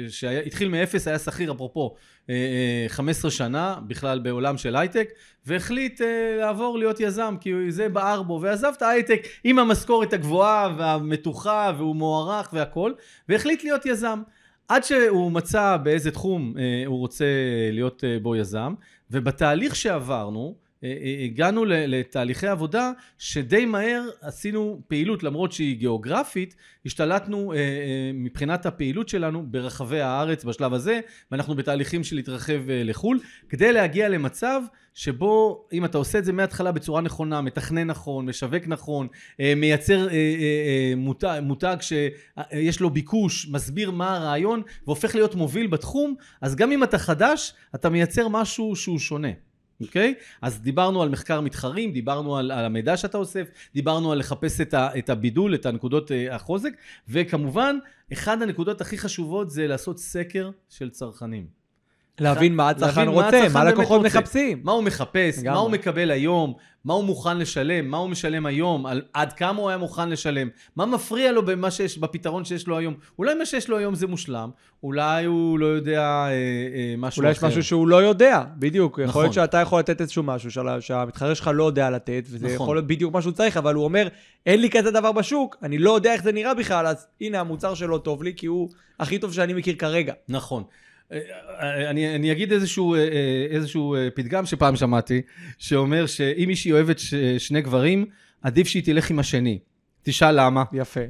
שהתחיל 0.09 0.69
מאפס, 0.69 1.09
היה 1.09 1.19
שכיר 1.19 1.53
אפרופו 1.53 1.95
15 2.89 3.31
שנה, 3.31 3.77
בכלל 3.87 4.19
בעולם 4.19 4.59
של 4.59 4.77
הייטק, 4.77 5.09
והחליט 5.47 6.01
לעבור 6.41 6.79
להיות 6.79 7.01
יזם, 7.01 7.35
כי 7.41 7.53
זה 7.69 7.89
בער 7.89 8.23
בו, 8.23 8.41
ועזב 8.43 8.73
את 8.77 8.83
ההייטק 8.83 9.27
עם 9.45 9.59
המשכורת 9.59 10.13
הגבוהה 10.13 10.75
והמתוחה, 10.79 11.73
והוא 11.79 11.97
מוערך 11.97 12.51
והכול, 12.53 12.95
והחליט 13.29 13.65
להיות 13.65 13.87
יזם. 13.87 14.23
עד 14.69 14.85
שהוא 14.85 15.33
מצא 15.33 15.77
באיזה 15.77 16.11
תחום 16.11 16.55
הוא 16.87 16.99
רוצה 16.99 17.25
להיות 17.73 18.05
בו 18.23 18.37
יזם, 18.37 18.75
ובתהליך 19.11 19.77
שעברנו, 19.77 20.41
אה, 20.41 20.49
אה, 20.49 20.68
הגענו 21.25 21.65
לתהליכי 21.67 22.47
עבודה 22.47 22.93
שדי 23.19 23.65
מהר 23.65 24.03
עשינו 24.21 24.81
פעילות 24.89 25.23
למרות 25.23 25.53
שהיא 25.53 25.77
גיאוגרפית, 25.77 26.57
השתלטנו 26.87 27.53
אה, 27.53 27.59
מבחינת 28.15 28.67
הפעילות 28.67 29.09
שלנו 29.09 29.47
ברחבי 29.47 30.01
הארץ 30.01 30.45
בשלב 30.45 30.75
הזה 30.75 31.01
ואנחנו 31.31 31.55
בתהליכים 31.55 32.05
של 32.05 32.17
להתרחב 32.17 32.61
לחו"ל 32.67 33.21
כדי 33.49 33.73
להגיע 33.73 34.09
למצב 34.09 34.63
שבו 34.95 35.67
אם 35.73 35.85
אתה 35.85 35.99
עושה 35.99 36.19
את 36.19 36.25
זה 36.25 36.33
מההתחלה 36.33 36.73
בצורה 36.73 37.01
נכונה, 37.01 37.41
מתכנן 37.41 37.87
נכון, 37.87 38.29
משווק 38.29 38.67
נכון, 38.67 39.09
מייצר 39.57 40.09
מותג, 40.97 41.41
מותג 41.43 41.77
שיש 41.81 42.81
לו 42.81 42.91
ביקוש, 42.91 43.49
מסביר 43.49 43.91
מה 43.91 44.17
הרעיון 44.17 44.63
והופך 44.87 45.15
להיות 45.15 45.35
מוביל 45.35 45.67
בתחום, 45.67 46.15
אז 46.41 46.57
גם 46.57 46.73
אם 46.73 46.85
אתה 46.85 46.99
חדש, 46.99 47.55
אתה 47.75 47.89
מייצר 47.89 48.29
משהו 48.29 48.77
שהוא 48.77 48.99
שונה. 48.99 49.48
אוקיי? 49.81 50.15
Okay? 50.19 50.23
אז 50.43 50.61
דיברנו 50.61 51.03
על 51.03 51.09
מחקר 51.09 51.41
מתחרים, 51.41 51.93
דיברנו 51.93 52.37
על, 52.37 52.51
על 52.51 52.65
המידע 52.65 52.97
שאתה 52.97 53.19
אוסף, 53.19 53.49
דיברנו 53.75 54.13
על 54.13 54.19
לחפש 54.19 54.61
את, 54.61 54.75
ה, 54.75 54.99
את 54.99 55.11
הבידול, 55.11 55.55
את 55.55 55.67
הנקודות 55.67 56.11
uh, 56.11 56.15
החוזק, 56.35 56.73
וכמובן, 57.09 57.79
אחד 58.13 58.43
הנקודות 58.43 58.81
הכי 58.81 58.99
חשובות 58.99 59.51
זה 59.51 59.67
לעשות 59.67 59.99
סקר 59.99 60.51
של 60.69 60.91
צרכנים. 60.91 61.58
להבין 62.21 62.55
מה 62.55 62.69
הצרכן 62.69 63.09
רוצה, 63.09 63.47
מה 63.53 63.61
הלקוחות 63.61 64.03
מחפשים. 64.03 64.61
מה 64.65 64.73
הוא 64.73 64.83
מחפש, 64.83 65.43
מה 65.45 65.57
הוא 65.57 65.71
מקבל 65.71 66.11
היום, 66.11 66.55
מה 66.85 66.95
הוא 66.95 67.05
מוכן 67.05 67.39
לשלם, 67.39 67.89
מה 67.89 67.97
הוא 67.97 68.11
משלם 68.11 68.47
היום, 68.47 68.87
על, 68.87 69.03
עד 69.13 69.33
כמה 69.33 69.59
הוא 69.59 69.69
היה 69.69 69.79
מוכן 69.79 70.09
לשלם, 70.09 70.49
מה 70.77 70.87
מפריע 70.87 71.33
לו 71.33 71.47
במה 71.47 71.71
שיש, 71.71 71.99
בפתרון 71.99 72.45
שיש 72.45 72.67
לו 72.67 72.79
היום. 72.79 72.95
אולי 73.19 73.35
מה 73.35 73.47
שיש 73.47 73.69
לו 73.69 73.77
היום 73.79 73.95
זה 73.95 74.07
מושלם, 74.07 74.51
אולי 74.83 75.25
הוא 75.25 75.59
לא 75.59 75.67
יודע 75.67 76.01
אה, 76.01 76.31
אה, 76.31 76.95
משהו 76.99 77.21
אולי 77.21 77.33
אחר. 77.33 77.41
אולי 77.41 77.53
יש 77.53 77.59
משהו 77.59 77.63
שהוא 77.69 77.89
לא 77.89 78.03
יודע, 78.03 78.45
בדיוק. 78.59 78.99
נכון. 78.99 79.09
יכול 79.09 79.23
להיות 79.23 79.35
שאתה 79.35 79.59
יכול 79.59 79.79
לתת 79.79 80.01
איזשהו 80.01 80.23
משהו 80.23 80.51
שהמתחרה 80.81 81.35
שלך 81.35 81.51
לא 81.55 81.65
יודע 81.65 81.91
לתת, 81.91 82.25
וזה 82.27 82.47
נכון. 82.47 82.55
יכול 82.55 82.77
להיות 82.77 82.87
בדיוק 82.87 83.15
מה 83.15 83.23
שהוא 83.23 83.33
צריך, 83.33 83.57
אבל 83.57 83.75
הוא 83.75 83.85
אומר, 83.85 84.09
אין 84.47 84.61
לי 84.61 84.71
כזה 84.71 84.91
דבר 84.91 85.13
בשוק, 85.13 85.57
אני 85.63 85.79
לא 85.79 85.95
יודע 85.95 86.13
איך 86.13 86.23
זה 86.23 86.33
נראה 86.33 86.55
בכלל, 86.55 86.87
אז 86.87 87.07
הנה 87.21 87.41
המוצר 87.41 87.75
שלו 87.75 87.99
טוב 87.99 88.23
לי, 88.23 88.33
כי 88.37 88.47
הוא 88.47 88.69
הכי 89.01 89.19
טוב 89.19 89.33
שאני 89.33 89.55
מכיר 89.55 89.75
כרגע. 89.79 90.13
נכון. 90.29 90.63
אני, 91.61 92.15
אני 92.15 92.33
אגיד 92.33 92.53
איזשהו, 92.53 92.95
אה, 92.95 92.99
אה, 92.99 93.47
איזשהו 93.51 93.95
אה, 93.95 94.09
פתגם 94.15 94.47
שפעם 94.47 94.77
שמעתי, 94.77 95.23
שאומר 95.59 96.07
שאם 96.07 96.45
מישהי 96.47 96.73
אוהבת 96.73 97.01
שני 97.39 97.63
גברים, 97.63 98.07
עדיף 98.43 98.69
שהיא 98.69 98.83
תלך 98.85 99.11
עם 99.11 99.19
השני. 99.19 99.59
תשאל 100.03 100.41
למה. 100.41 100.65
יפה. 100.73 101.01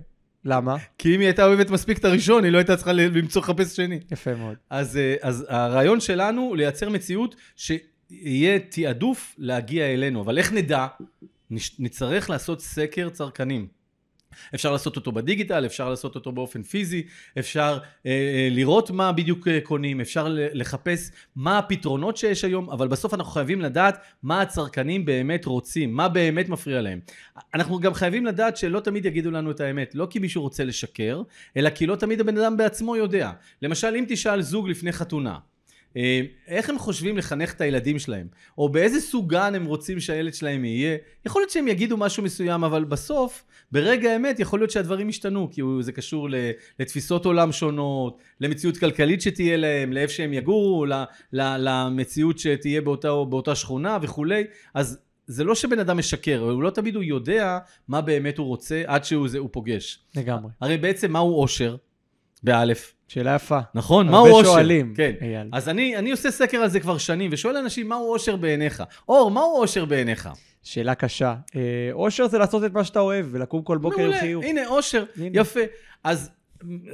למה? 0.44 0.76
כי 0.98 1.14
אם 1.14 1.20
היא 1.20 1.26
הייתה 1.26 1.46
אוהבת 1.46 1.70
מספיק 1.70 1.98
את 1.98 2.04
הראשון, 2.04 2.44
היא 2.44 2.52
לא 2.52 2.58
הייתה 2.58 2.76
צריכה 2.76 2.92
למצוא 2.92 3.42
לחפש 3.42 3.76
שני. 3.76 4.00
יפה 4.11 4.34
מאוד. 4.34 4.56
אז, 4.70 4.98
אז 5.20 5.46
הרעיון 5.48 6.00
שלנו 6.00 6.42
הוא 6.42 6.56
לייצר 6.56 6.88
מציאות 6.88 7.37
שיהיה 7.56 8.58
תעדוף 8.58 9.34
להגיע 9.38 9.87
אלינו. 9.87 10.20
אבל 10.22 10.38
איך 10.38 10.52
נדע? 10.52 10.87
נצטרך 11.78 12.30
לעשות 12.30 12.61
סקר 12.61 13.08
צרכנים. 13.08 13.77
אפשר 14.54 14.72
לעשות 14.72 14.96
אותו 14.96 15.12
בדיגיטל, 15.12 15.66
אפשר 15.66 15.90
לעשות 15.90 16.14
אותו 16.14 16.32
באופן 16.32 16.62
פיזי, 16.62 17.02
אפשר 17.38 17.78
אה, 18.06 18.10
אה, 18.10 18.48
לראות 18.50 18.90
מה 18.90 19.12
בדיוק 19.12 19.48
אה, 19.48 19.58
קונים, 19.62 20.00
אפשר 20.00 20.26
לחפש 20.30 21.10
מה 21.36 21.58
הפתרונות 21.58 22.16
שיש 22.16 22.44
היום, 22.44 22.70
אבל 22.70 22.88
בסוף 22.88 23.14
אנחנו 23.14 23.32
חייבים 23.32 23.60
לדעת 23.60 23.98
מה 24.22 24.40
הצרכנים 24.40 25.04
באמת 25.04 25.44
רוצים, 25.44 25.92
מה 25.92 26.08
באמת 26.08 26.48
מפריע 26.48 26.80
להם. 26.80 27.00
אנחנו 27.54 27.80
גם 27.80 27.94
חייבים 27.94 28.26
לדעת 28.26 28.56
שלא 28.56 28.80
תמיד 28.80 29.04
יגידו 29.04 29.30
לנו 29.30 29.50
את 29.50 29.60
האמת, 29.60 29.94
לא 29.94 30.06
כי 30.10 30.18
מישהו 30.18 30.42
רוצה 30.42 30.64
לשקר, 30.64 31.22
אלא 31.56 31.70
כי 31.70 31.86
לא 31.86 31.96
תמיד 31.96 32.20
הבן 32.20 32.38
אדם 32.38 32.56
בעצמו 32.56 32.96
יודע. 32.96 33.30
למשל, 33.62 33.94
אם 33.98 34.04
תשאל 34.08 34.42
זוג 34.42 34.68
לפני 34.68 34.92
חתונה, 34.92 35.38
איך 36.48 36.70
הם 36.70 36.79
חושבים 36.79 37.18
לחנך 37.18 37.55
את 37.55 37.61
הילדים 37.61 37.98
שלהם, 37.98 38.27
או 38.59 38.68
באיזה 38.68 39.01
סוג 39.01 39.31
גן 39.31 39.55
הם 39.55 39.64
רוצים 39.64 40.01
שהילד 40.01 40.35
שלהם 40.35 40.64
יהיה, 40.64 40.96
יכול 41.27 41.42
להיות 41.42 41.51
שהם 41.51 41.68
יגידו 41.68 41.96
משהו 41.96 42.22
מסוים, 42.22 42.64
אבל 42.64 42.85
בסוף, 42.85 43.44
ברגע 43.72 44.11
האמת, 44.11 44.40
יכול 44.40 44.61
להיות 44.61 44.70
שהדברים 44.70 45.09
ישתנו, 45.09 45.48
כי 45.53 45.62
זה 45.81 45.92
קשור 45.92 46.29
לתפיסות 46.79 47.24
עולם 47.24 47.53
שונות, 47.53 48.22
למציאות 48.40 48.77
כלכלית 48.77 49.22
שתהיה 49.22 49.57
להם, 49.57 49.92
לאיפה 49.92 50.12
שהם 50.12 50.33
יגורו, 50.33 50.87
למציאות 51.33 52.38
שתהיה 52.38 52.81
באותה, 52.81 53.09
באותה 53.29 53.55
שכונה 53.55 53.98
וכולי, 54.03 54.44
אז 54.74 54.98
זה 55.27 55.44
לא 55.44 55.55
שבן 55.55 55.79
אדם 55.79 55.98
משקר, 55.98 56.38
הוא 56.38 56.62
לא 56.62 56.70
תמיד 56.70 56.96
הוא 56.96 57.05
יודע 57.05 57.59
מה 57.88 58.01
באמת 58.01 58.38
הוא 58.38 58.46
רוצה 58.46 58.83
עד 58.87 59.05
שהוא 59.05 59.29
זה, 59.29 59.38
הוא 59.38 59.48
פוגש. 59.53 60.01
לגמרי. 60.16 60.51
הרי 60.61 60.77
בעצם 60.77 61.12
מהו 61.12 61.40
אושר? 61.40 61.77
באלף. 62.42 62.94
שאלה 63.08 63.34
יפה. 63.34 63.58
נכון? 63.74 64.08
הרבה 64.08 64.28
מהו 64.28 64.38
אושר? 64.38 64.50
שואלים, 64.50 64.94
כן. 64.96 65.12
אייל. 65.20 65.48
אז 65.52 65.68
אני, 65.68 65.96
אני 65.96 66.10
עושה 66.10 66.30
סקר 66.30 66.58
על 66.58 66.68
זה 66.68 66.80
כבר 66.80 66.98
שנים, 66.98 67.30
ושואל 67.32 67.56
אנשים, 67.56 67.88
מהו 67.88 68.12
אושר 68.12 68.36
בעיניך? 68.36 68.82
אור, 69.08 69.30
מהו 69.30 69.60
אושר 69.60 69.84
בעיניך? 69.84 70.28
שאלה 70.62 70.94
קשה. 70.94 71.34
אה, 71.56 71.60
אושר 71.92 72.28
זה 72.28 72.38
לעשות 72.38 72.64
את 72.64 72.72
מה 72.72 72.84
שאתה 72.84 73.00
אוהב, 73.00 73.26
ולקום 73.30 73.62
כל 73.62 73.78
בוקר 73.78 74.02
עם 74.02 74.12
חיוך. 74.20 74.44
הנה, 74.44 74.66
אושר, 74.66 75.04
הנה. 75.16 75.40
יפה. 75.40 75.60
אז, 76.04 76.30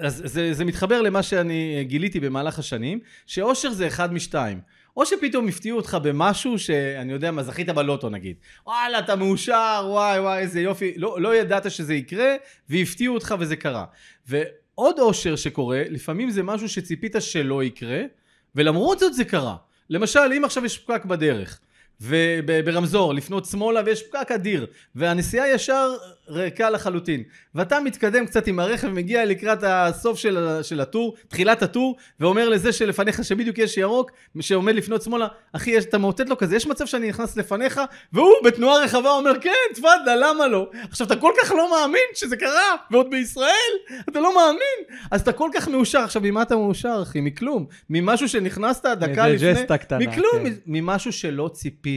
אז 0.00 0.22
זה, 0.24 0.52
זה 0.52 0.64
מתחבר 0.64 1.02
למה 1.02 1.22
שאני 1.22 1.84
גיליתי 1.84 2.20
במהלך 2.20 2.58
השנים, 2.58 2.98
שאושר 3.26 3.70
זה 3.70 3.86
אחד 3.86 4.12
משתיים. 4.12 4.60
או 4.96 5.06
שפתאום 5.06 5.48
הפתיעו 5.48 5.76
אותך 5.76 5.98
במשהו 6.02 6.58
שאני 6.58 7.12
יודע 7.12 7.30
מה, 7.30 7.42
זכית 7.42 7.68
בלוטו 7.68 8.10
נגיד. 8.10 8.36
וואלה, 8.66 8.98
אתה 8.98 9.16
מאושר, 9.16 9.86
וואי 9.88 10.20
וואי, 10.20 10.38
איזה 10.38 10.60
יופי. 10.60 10.92
לא, 10.96 11.20
לא 11.20 11.36
ידעת 11.36 11.70
שזה 11.70 11.94
יקרה, 11.94 12.34
והפתיעו 12.68 13.14
אותך 13.14 13.34
וזה 13.38 13.56
קרה. 13.56 13.84
ועוד 14.78 14.98
אושר 14.98 15.36
שקורה, 15.36 15.82
לפעמים 15.90 16.30
זה 16.30 16.42
משהו 16.42 16.68
שציפית 16.68 17.16
שלא 17.20 17.64
יקרה, 17.64 18.02
ולמרות 18.54 18.98
זאת 18.98 19.14
זה 19.14 19.24
קרה. 19.24 19.56
למשל, 19.90 20.32
אם 20.36 20.44
עכשיו 20.44 20.64
יש 20.64 20.78
פקק 20.78 21.04
בדרך, 21.04 21.60
וברמזור, 22.08 23.14
לפנות 23.14 23.44
שמאלה 23.44 23.80
ויש 23.86 24.02
פקק 24.02 24.30
אדיר, 24.32 24.66
והנסיעה 24.94 25.48
ישר 25.50 25.92
ריקה 26.28 26.70
לחלוטין, 26.70 27.22
ואתה 27.54 27.80
מתקדם 27.80 28.26
קצת 28.26 28.46
עם 28.46 28.58
הרכב, 28.60 28.88
מגיע 28.88 29.24
לקראת 29.24 29.58
הסוף 29.62 30.18
של, 30.18 30.58
של 30.62 30.80
הטור, 30.80 31.14
תחילת 31.28 31.62
הטור, 31.62 31.96
ואומר 32.20 32.48
לזה 32.48 32.72
שלפניך 32.72 33.24
שבדיוק 33.24 33.58
יש 33.58 33.76
ירוק, 33.76 34.10
שעומד 34.40 34.74
לפנות 34.74 35.02
שמאלה, 35.02 35.26
אחי, 35.52 35.70
יש- 35.70 35.84
אתה 35.84 35.98
מאותת 35.98 36.28
לו 36.28 36.38
כזה, 36.38 36.56
יש 36.56 36.66
מצב 36.66 36.86
שאני 36.86 37.08
נכנס 37.08 37.36
לפניך, 37.36 37.80
והוא 38.12 38.32
בתנועה 38.44 38.84
רחבה 38.84 39.10
אומר, 39.10 39.32
כן, 39.40 39.50
תפאדל, 39.74 40.18
למה 40.20 40.46
לא? 40.48 40.70
עכשיו, 40.90 41.06
אתה 41.06 41.16
כל 41.16 41.32
כך 41.42 41.52
לא 41.52 41.70
מאמין 41.70 42.00
שזה 42.14 42.36
קרה, 42.36 42.74
ועוד 42.90 43.10
בישראל, 43.10 43.72
אתה 44.08 44.20
לא 44.20 44.34
מאמין, 44.36 44.98
אז 45.10 45.20
אתה 45.20 45.32
כל 45.32 45.50
כך 45.54 45.68
מאושר. 45.68 45.98
עכשיו, 45.98 46.22
ממה 46.22 46.42
אתה 46.42 46.56
מאושר, 46.56 46.98
אחי? 47.02 47.20
מכלום. 47.20 47.66
ממשהו 47.90 48.28
שנכנסת 48.28 48.86
דקה 48.86 49.28
לפני... 49.28 49.48
מכלום, 50.08 50.44
כן. 50.44 50.52
ממשהו 50.66 51.12
שלא 51.12 51.50
ציפית. 51.52 51.93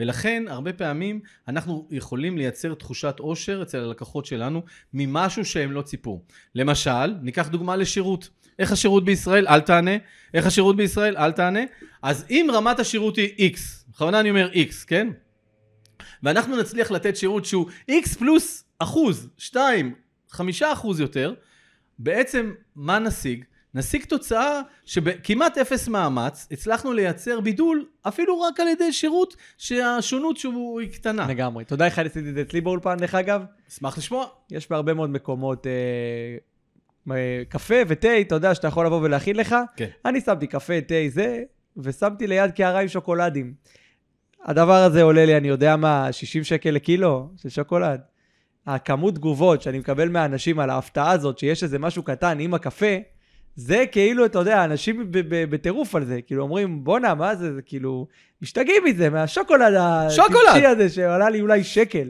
ולכן, 0.00 0.44
הרבה 0.48 0.72
פעמים 0.72 1.20
אנחנו 1.48 1.88
יכולים 1.90 2.38
לייצר 2.38 2.74
תחושת 2.74 3.18
עושר 3.18 3.62
אצל 3.62 3.78
הלקוחות 3.78 4.26
שלנו 4.26 4.62
ממשהו 4.94 5.44
שהם 5.44 5.72
לא 5.72 5.82
ציפו. 5.82 6.22
למשל, 6.54 7.14
ניקח 7.22 7.48
דוגמה 7.48 7.76
לשירות. 7.76 8.28
איך 8.58 8.72
השירות 8.72 9.04
בישראל? 9.04 9.46
אל 9.48 9.60
תענה. 9.60 9.96
איך 10.34 10.46
השירות 10.46 10.76
בישראל? 10.76 11.16
אל 11.16 11.32
תענה. 11.32 11.60
אז 12.02 12.24
אם 12.30 12.46
רמת 12.52 12.78
השירות 12.78 13.16
היא 13.16 13.54
X, 13.54 13.58
בכוונה 13.88 14.20
אני 14.20 14.30
אומר 14.30 14.50
X, 14.52 14.86
כן? 14.86 15.08
ואנחנו 16.22 16.56
נצליח 16.56 16.90
לתת 16.90 17.16
שירות 17.16 17.44
שהוא 17.44 17.66
X 17.90 18.18
פלוס 18.18 18.64
אחוז, 18.78 19.28
2, 19.38 19.94
5 20.28 20.62
אחוז 20.62 21.00
יותר, 21.00 21.34
בעצם 21.98 22.52
מה 22.76 22.98
נשיג? 22.98 23.44
נשיג 23.74 24.04
תוצאה 24.04 24.60
שבכמעט 24.84 25.58
אפס 25.58 25.88
מאמץ 25.88 26.48
הצלחנו 26.50 26.92
לייצר 26.92 27.40
בידול 27.40 27.86
אפילו 28.02 28.40
רק 28.40 28.60
על 28.60 28.68
ידי 28.68 28.92
שירות 28.92 29.36
שהשונות 29.58 30.36
שהוא 30.36 30.80
היא 30.80 30.92
קטנה. 30.92 31.26
לגמרי. 31.28 31.64
איך 31.84 31.98
אני 31.98 32.08
עשיתי 32.08 32.28
את 32.28 32.34
זה 32.34 32.42
אצלי 32.42 32.60
באולפן, 32.60 32.96
דרך 32.96 33.14
אגב? 33.14 33.42
אשמח 33.68 33.98
לשמוע. 33.98 34.26
יש 34.50 34.70
בהרבה 34.70 34.94
מאוד 34.94 35.10
מקומות 35.10 35.66
אה, 35.66 35.72
אה, 37.14 37.42
קפה 37.48 37.74
ותה, 37.88 38.20
אתה 38.20 38.34
יודע 38.34 38.54
שאתה 38.54 38.68
יכול 38.68 38.86
לבוא 38.86 39.00
ולהכין 39.02 39.36
לך. 39.36 39.56
כן. 39.76 39.88
אני 40.04 40.20
שמתי 40.20 40.46
קפה, 40.46 40.80
תה, 40.80 40.94
זה, 41.08 41.42
ושמתי 41.76 42.26
ליד 42.26 42.50
קערה 42.50 42.80
עם 42.80 42.88
שוקולדים. 42.88 43.54
הדבר 44.44 44.82
הזה 44.82 45.02
עולה 45.02 45.26
לי, 45.26 45.36
אני 45.36 45.48
יודע 45.48 45.76
מה, 45.76 46.12
60 46.12 46.44
שקל 46.44 46.70
לקילו 46.70 47.28
של 47.36 47.48
שוקולד. 47.48 48.00
הכמות 48.66 49.14
תגובות 49.14 49.62
שאני 49.62 49.78
מקבל 49.78 50.08
מהאנשים 50.08 50.58
על 50.58 50.70
ההפתעה 50.70 51.10
הזאת, 51.10 51.38
שיש 51.38 51.62
איזה 51.62 51.78
משהו 51.78 52.02
קטן 52.02 52.40
עם 52.40 52.54
הקפה, 52.54 52.96
זה 53.56 53.84
כאילו, 53.92 54.26
אתה 54.26 54.38
יודע, 54.38 54.64
אנשים 54.64 55.06
בטירוף 55.50 55.94
על 55.94 56.04
זה, 56.04 56.22
כאילו 56.22 56.42
אומרים, 56.42 56.84
בואנה, 56.84 57.14
מה 57.14 57.34
זה, 57.34 57.54
זה 57.54 57.62
כאילו, 57.62 58.06
משתגעים 58.42 58.84
מזה, 58.84 59.10
מהשוקולד 59.10 59.74
שוקולד! 60.10 60.36
הטיפשי 60.48 60.66
הזה 60.66 60.88
שעלה 60.88 61.30
לי 61.30 61.40
אולי 61.40 61.64
שקל. 61.64 62.08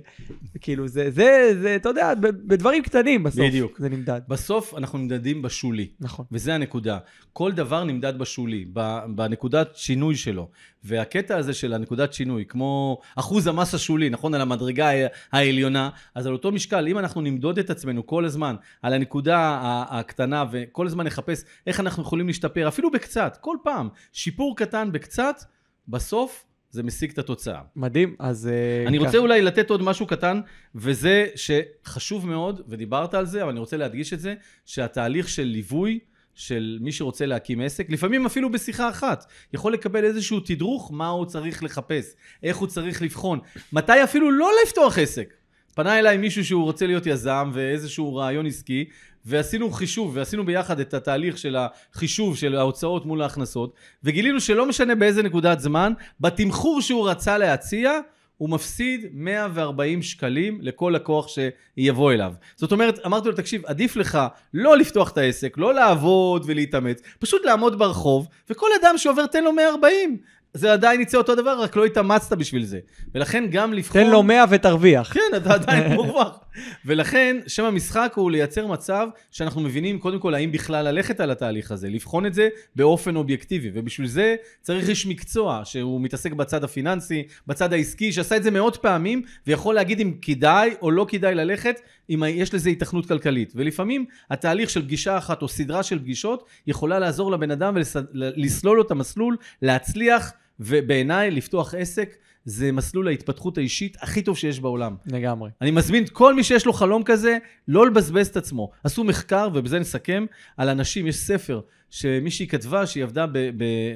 כאילו, 0.61 0.88
זה, 0.88 1.11
זה, 1.11 1.53
זה, 1.62 1.77
אתה 1.77 1.88
יודע, 1.88 2.12
בדברים 2.21 2.83
קטנים 2.83 3.23
בסוף. 3.23 3.40
בדיוק. 3.40 3.79
זה 3.79 3.88
נמדד. 3.88 4.21
בסוף 4.29 4.75
אנחנו 4.75 4.99
נמדדים 4.99 5.42
בשולי. 5.42 5.88
נכון. 6.01 6.25
וזה 6.33 6.55
הנקודה. 6.55 6.99
כל 7.33 7.53
דבר 7.53 7.85
נמדד 7.85 8.18
בשולי, 8.18 8.64
בנקודת 9.07 9.77
שינוי 9.77 10.16
שלו. 10.16 10.49
והקטע 10.85 11.37
הזה 11.37 11.53
של 11.55 11.75
הנקודת 11.75 12.12
שינוי, 12.12 12.45
כמו 12.49 12.99
אחוז 13.16 13.47
המס 13.47 13.75
השולי, 13.75 14.11
נכון? 14.11 14.35
על 14.35 14.40
המדרגה 14.40 14.90
העליונה, 15.33 15.90
אז 16.14 16.27
על 16.27 16.33
אותו 16.33 16.53
משקל, 16.53 16.88
אם 16.88 16.99
אנחנו 16.99 17.21
נמדוד 17.21 17.59
את 17.59 17.71
עצמנו 17.71 18.07
כל 18.07 18.25
הזמן 18.25 18.55
על 18.83 18.92
הנקודה 18.92 19.59
הקטנה, 19.90 20.45
וכל 20.53 20.87
הזמן 20.87 21.07
נחפש 21.07 21.45
איך 21.66 21.81
אנחנו 21.81 22.03
יכולים 22.03 22.27
להשתפר, 22.27 22.68
אפילו 22.68 22.90
בקצת, 22.90 23.37
כל 23.40 23.57
פעם, 23.62 23.88
שיפור 24.12 24.57
קטן 24.57 24.92
בקצת, 24.92 25.42
בסוף 25.88 26.45
זה 26.71 26.83
משיג 26.83 27.11
את 27.11 27.18
התוצאה. 27.18 27.61
מדהים, 27.77 28.16
אז... 28.18 28.49
אה, 28.49 28.88
אני 28.88 28.99
ככה. 28.99 29.07
רוצה 29.07 29.18
אולי 29.18 29.42
לתת 29.42 29.71
עוד 29.71 29.83
משהו 29.83 30.07
קטן, 30.07 30.40
וזה 30.75 31.27
שחשוב 31.35 32.27
מאוד, 32.27 32.61
ודיברת 32.68 33.14
על 33.14 33.27
זה, 33.27 33.42
אבל 33.42 33.51
אני 33.51 33.61
רוצה 33.61 33.77
להדגיש 33.77 34.12
את 34.12 34.21
זה, 34.21 34.35
שהתהליך 34.66 35.29
של 35.29 35.42
ליווי 35.42 35.99
של 36.35 36.79
מי 36.81 36.92
שרוצה 36.92 37.27
להקים 37.27 37.61
עסק, 37.61 37.90
לפעמים 37.90 38.27
אפילו 38.27 38.53
בשיחה 38.53 38.88
אחת, 38.88 39.25
יכול 39.53 39.73
לקבל 39.73 40.05
איזשהו 40.05 40.40
תדרוך 40.40 40.90
מה 40.92 41.09
הוא 41.09 41.27
צריך 41.27 41.62
לחפש, 41.62 42.14
איך 42.42 42.57
הוא 42.57 42.68
צריך 42.68 43.03
לבחון, 43.03 43.38
מתי 43.73 44.05
אפילו 44.05 44.31
לא 44.31 44.51
לפתוח 44.64 44.99
עסק. 44.99 45.35
פנה 45.75 45.99
אליי 45.99 46.16
מישהו 46.16 46.45
שהוא 46.45 46.64
רוצה 46.64 46.87
להיות 46.87 47.07
יזם 47.07 47.51
ואיזשהו 47.53 48.14
רעיון 48.14 48.47
עסקי, 48.47 48.85
ועשינו 49.25 49.71
חישוב, 49.71 50.13
ועשינו 50.15 50.47
ביחד 50.47 50.81
את 50.81 50.95
התהליך 50.95 51.39
של 51.39 51.57
החישוב 51.57 52.37
של 52.37 52.57
ההוצאות 52.57 53.07
מול 53.07 53.23
ההכנסות, 53.23 53.75
וגילינו 54.05 54.41
שלא 54.41 54.67
משנה 54.67 54.95
באיזה 54.95 55.23
נקודת 55.23 55.61
זמן, 55.61 55.93
בתמחור 56.21 56.81
שהוא 56.81 57.09
רצה 57.09 57.39
להציע, 57.39 57.93
הוא 58.37 58.51
מפסיד 58.51 59.07
140 59.13 60.03
שקלים 60.03 60.59
לכל 60.61 60.93
לקוח 60.97 61.27
שיבוא 61.29 62.13
אליו. 62.13 62.33
זאת 62.57 62.73
אומרת, 62.73 62.99
אמרתי 63.07 63.29
לו, 63.29 63.35
תקשיב, 63.35 63.67
עדיף 63.67 63.97
לך 63.97 64.19
לא 64.55 64.77
לפתוח 64.77 65.11
את 65.11 65.19
העסק, 65.19 65.59
לא 65.59 65.75
לעבוד 65.75 66.43
ולהתאמץ, 66.47 67.03
פשוט 67.19 67.45
לעמוד 67.45 67.79
ברחוב, 67.79 68.29
וכל 68.51 68.67
אדם 68.81 68.99
שעובר 68.99 69.27
תן 69.27 69.45
לו 69.45 69.53
140. 69.53 70.19
זה 70.55 70.73
עדיין 70.73 71.01
יצא 71.01 71.19
אותו 71.19 71.35
דבר, 71.35 71.61
רק 71.61 71.77
לא 71.77 71.85
התאמצת 71.85 72.33
בשביל 72.33 72.65
זה. 72.65 72.79
ולכן 73.15 73.45
גם 73.51 73.73
לבחון... 73.73 74.03
תן 74.03 74.11
לו 74.11 74.23
100 74.23 74.45
ותרוויח. 74.51 75.12
כן, 75.15 75.37
אתה 75.37 75.55
עדיין 75.55 75.93
מורווח. 75.93 76.38
ולכן, 76.87 77.37
שם 77.47 77.65
המשחק 77.65 78.12
הוא 78.17 78.31
לייצר 78.31 78.67
מצב 78.67 79.07
שאנחנו 79.31 79.61
מבינים 79.61 79.99
קודם 79.99 80.19
כל 80.19 80.35
האם 80.35 80.53
בכלל 80.53 80.88
ללכת 80.88 81.21
על 81.21 81.31
התהליך 81.31 81.73
הזה, 81.73 81.88
לבחון 81.88 82.27
את 82.27 82.35
זה 82.35 82.49
באופן 82.77 83.17
אובייקטיבי, 83.17 83.71
ובשביל 83.75 84.09
זה 84.09 84.37
צריך 84.61 84.88
איש 84.88 85.07
מקצוע 85.07 85.61
שהוא 85.65 86.01
מתעסק 86.01 86.33
בצד 86.33 86.65
הפיננסי, 86.65 87.23
בצד 87.47 87.73
העסקי, 87.73 88.12
שעשה 88.12 88.37
את 88.37 88.43
זה 88.43 88.51
מאות 88.51 88.77
פעמים, 88.77 89.23
ויכול 89.47 89.75
להגיד 89.75 90.01
אם 90.01 90.12
כדאי 90.23 90.75
או 90.83 90.91
לא 90.91 91.07
כדאי 91.09 91.35
ללכת, 91.35 91.81
אם 92.11 92.23
יש 92.29 92.55
לזה 92.55 92.71
התכנות 92.71 93.07
כלכלית. 93.07 93.53
ולפעמים 93.57 94.05
התהליך 94.31 94.71
של 94.71 94.83
פגישה 94.83 95.19
אחת 95.19 95.43
או 95.43 95.49
סדרה 95.49 95.83
של 95.83 95.99
פגישות 95.99 96.45
יכולה 96.67 96.99
לעזור 96.99 97.33
לבן 97.33 97.51
אדם 97.51 97.77
ולסלול 97.77 98.77
לו 98.77 98.83
את 98.83 98.91
המסלול, 98.91 99.37
להצליח, 99.62 100.33
ובעיניי 100.64 101.31
לפתוח 101.31 101.75
עסק 101.75 102.16
זה 102.44 102.72
מסלול 102.72 103.09
ההתפתחות 103.09 103.59
האישית 103.59 103.96
הכי 104.01 104.22
טוב 104.22 104.37
שיש 104.37 104.61
בעולם. 104.61 104.96
לגמרי. 105.07 105.51
אני 105.61 105.70
מזמין 105.70 106.05
את 106.05 106.11
כל 106.11 106.35
מי 106.35 106.44
שיש 106.44 106.66
לו 106.66 106.72
חלום 106.72 107.03
כזה, 107.03 107.38
לא 107.68 107.87
לבזבז 107.87 108.29
את 108.29 108.37
עצמו. 108.37 108.70
עשו 108.85 109.05
מחקר, 109.05 109.48
ובזה 109.55 109.79
נסכם, 109.79 110.27
על 110.57 110.68
אנשים, 110.68 111.07
יש 111.07 111.16
ספר 111.16 111.61
שמישהי 111.90 112.46
כתבה 112.46 112.87
שהיא 112.87 113.05
עבדה 113.05 113.27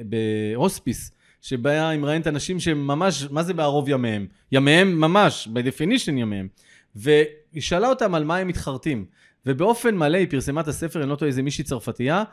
בהוספיס, 0.05 1.11
שבה 1.41 1.89
היא 1.89 1.99
מראיינת 1.99 2.27
אנשים 2.27 2.59
שהם 2.59 2.87
ממש, 2.87 3.27
מה 3.31 3.43
זה 3.43 3.53
בערוב 3.53 3.89
ימיהם? 3.89 4.27
ימיהם 4.51 5.01
ממש, 5.01 5.47
by 5.53 5.59
definition 5.59 6.11
ימיהם. 6.11 6.47
והיא 6.95 7.25
היא 7.53 7.61
שאלה 7.61 7.89
אותם 7.89 8.15
על 8.15 8.23
מה 8.23 8.37
הם 8.37 8.47
מתחרטים. 8.47 9.05
ובאופן 9.45 9.95
מלא 9.95 10.17
היא 10.17 10.27
פרסמה 10.29 10.61
את 10.61 10.67
הספר, 10.67 11.01
אני 11.01 11.09
לא 11.09 11.15
טועה, 11.15 11.29
איזה 11.29 11.41
מישהי 11.41 11.63
צרפתייה, 11.63 12.23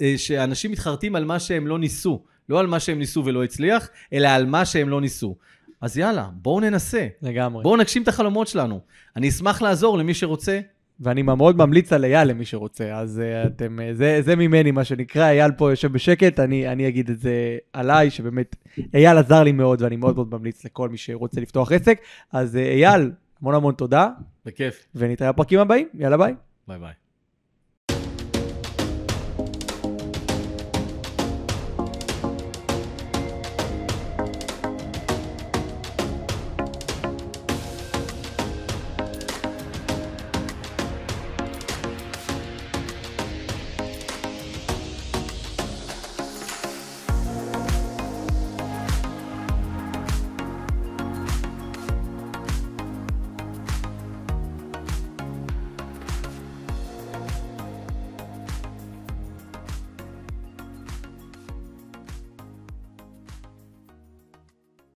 אה, 0.00 0.14
שאנשים 0.16 0.72
מתחרטים 0.72 1.16
על 1.16 1.24
מה 1.24 1.40
שהם 1.40 1.66
לא 1.66 1.78
ניסו. 1.78 2.24
לא 2.48 2.60
על 2.60 2.66
מה 2.66 2.80
שהם 2.80 2.98
ניסו 2.98 3.24
ולא 3.24 3.44
הצליח, 3.44 3.88
אלא 4.12 4.28
על 4.28 4.46
מה 4.46 4.64
שהם 4.64 4.88
לא 4.88 5.00
ניסו. 5.00 5.36
אז 5.80 5.98
יאללה, 5.98 6.28
בואו 6.32 6.60
ננסה. 6.60 7.06
לגמרי. 7.22 7.62
בואו 7.62 7.76
נגשים 7.76 8.02
את 8.02 8.08
החלומות 8.08 8.48
שלנו. 8.48 8.80
אני 9.16 9.28
אשמח 9.28 9.62
לעזור 9.62 9.98
למי 9.98 10.14
שרוצה. 10.14 10.60
ואני 11.00 11.22
מאוד 11.22 11.56
ממליץ 11.56 11.92
על 11.92 12.04
אייל 12.04 12.28
למי 12.28 12.44
שרוצה, 12.44 12.98
אז 12.98 13.22
uh, 13.22 13.46
אתם, 13.46 13.78
אה, 13.78 13.94
זה, 13.94 14.18
זה 14.24 14.36
ממני 14.36 14.70
מה 14.70 14.84
שנקרא, 14.84 15.24
אייל 15.24 15.52
פה 15.52 15.70
יושב 15.70 15.92
בשקט, 15.92 16.40
אני, 16.40 16.68
אני 16.68 16.88
אגיד 16.88 17.10
את 17.10 17.18
זה 17.18 17.58
עליי, 17.72 18.10
שבאמת 18.10 18.56
אייל 18.94 19.18
עזר 19.18 19.42
לי 19.42 19.52
מאוד 19.52 19.82
ואני 19.82 19.96
מאוד 19.96 20.16
מאוד 20.16 20.28
ממליץ 20.30 20.64
לכל 20.64 20.88
מי 20.88 20.96
שרוצה 20.96 21.40
לפתוח 21.40 21.72
עסק. 21.72 22.00
אז 22.32 22.54
אה, 22.54 22.58
אייל, 22.58 23.10
המון 23.40 23.54
המון 23.54 23.74
תודה, 23.74 24.08
בכיף. 24.46 24.86
ונתראה 24.94 25.32
בפרקים 25.32 25.58
הבאים, 25.58 25.88
יאללה 25.94 26.16
ביי. 26.16 26.34
ביי 26.68 26.78
ביי. 26.78 26.92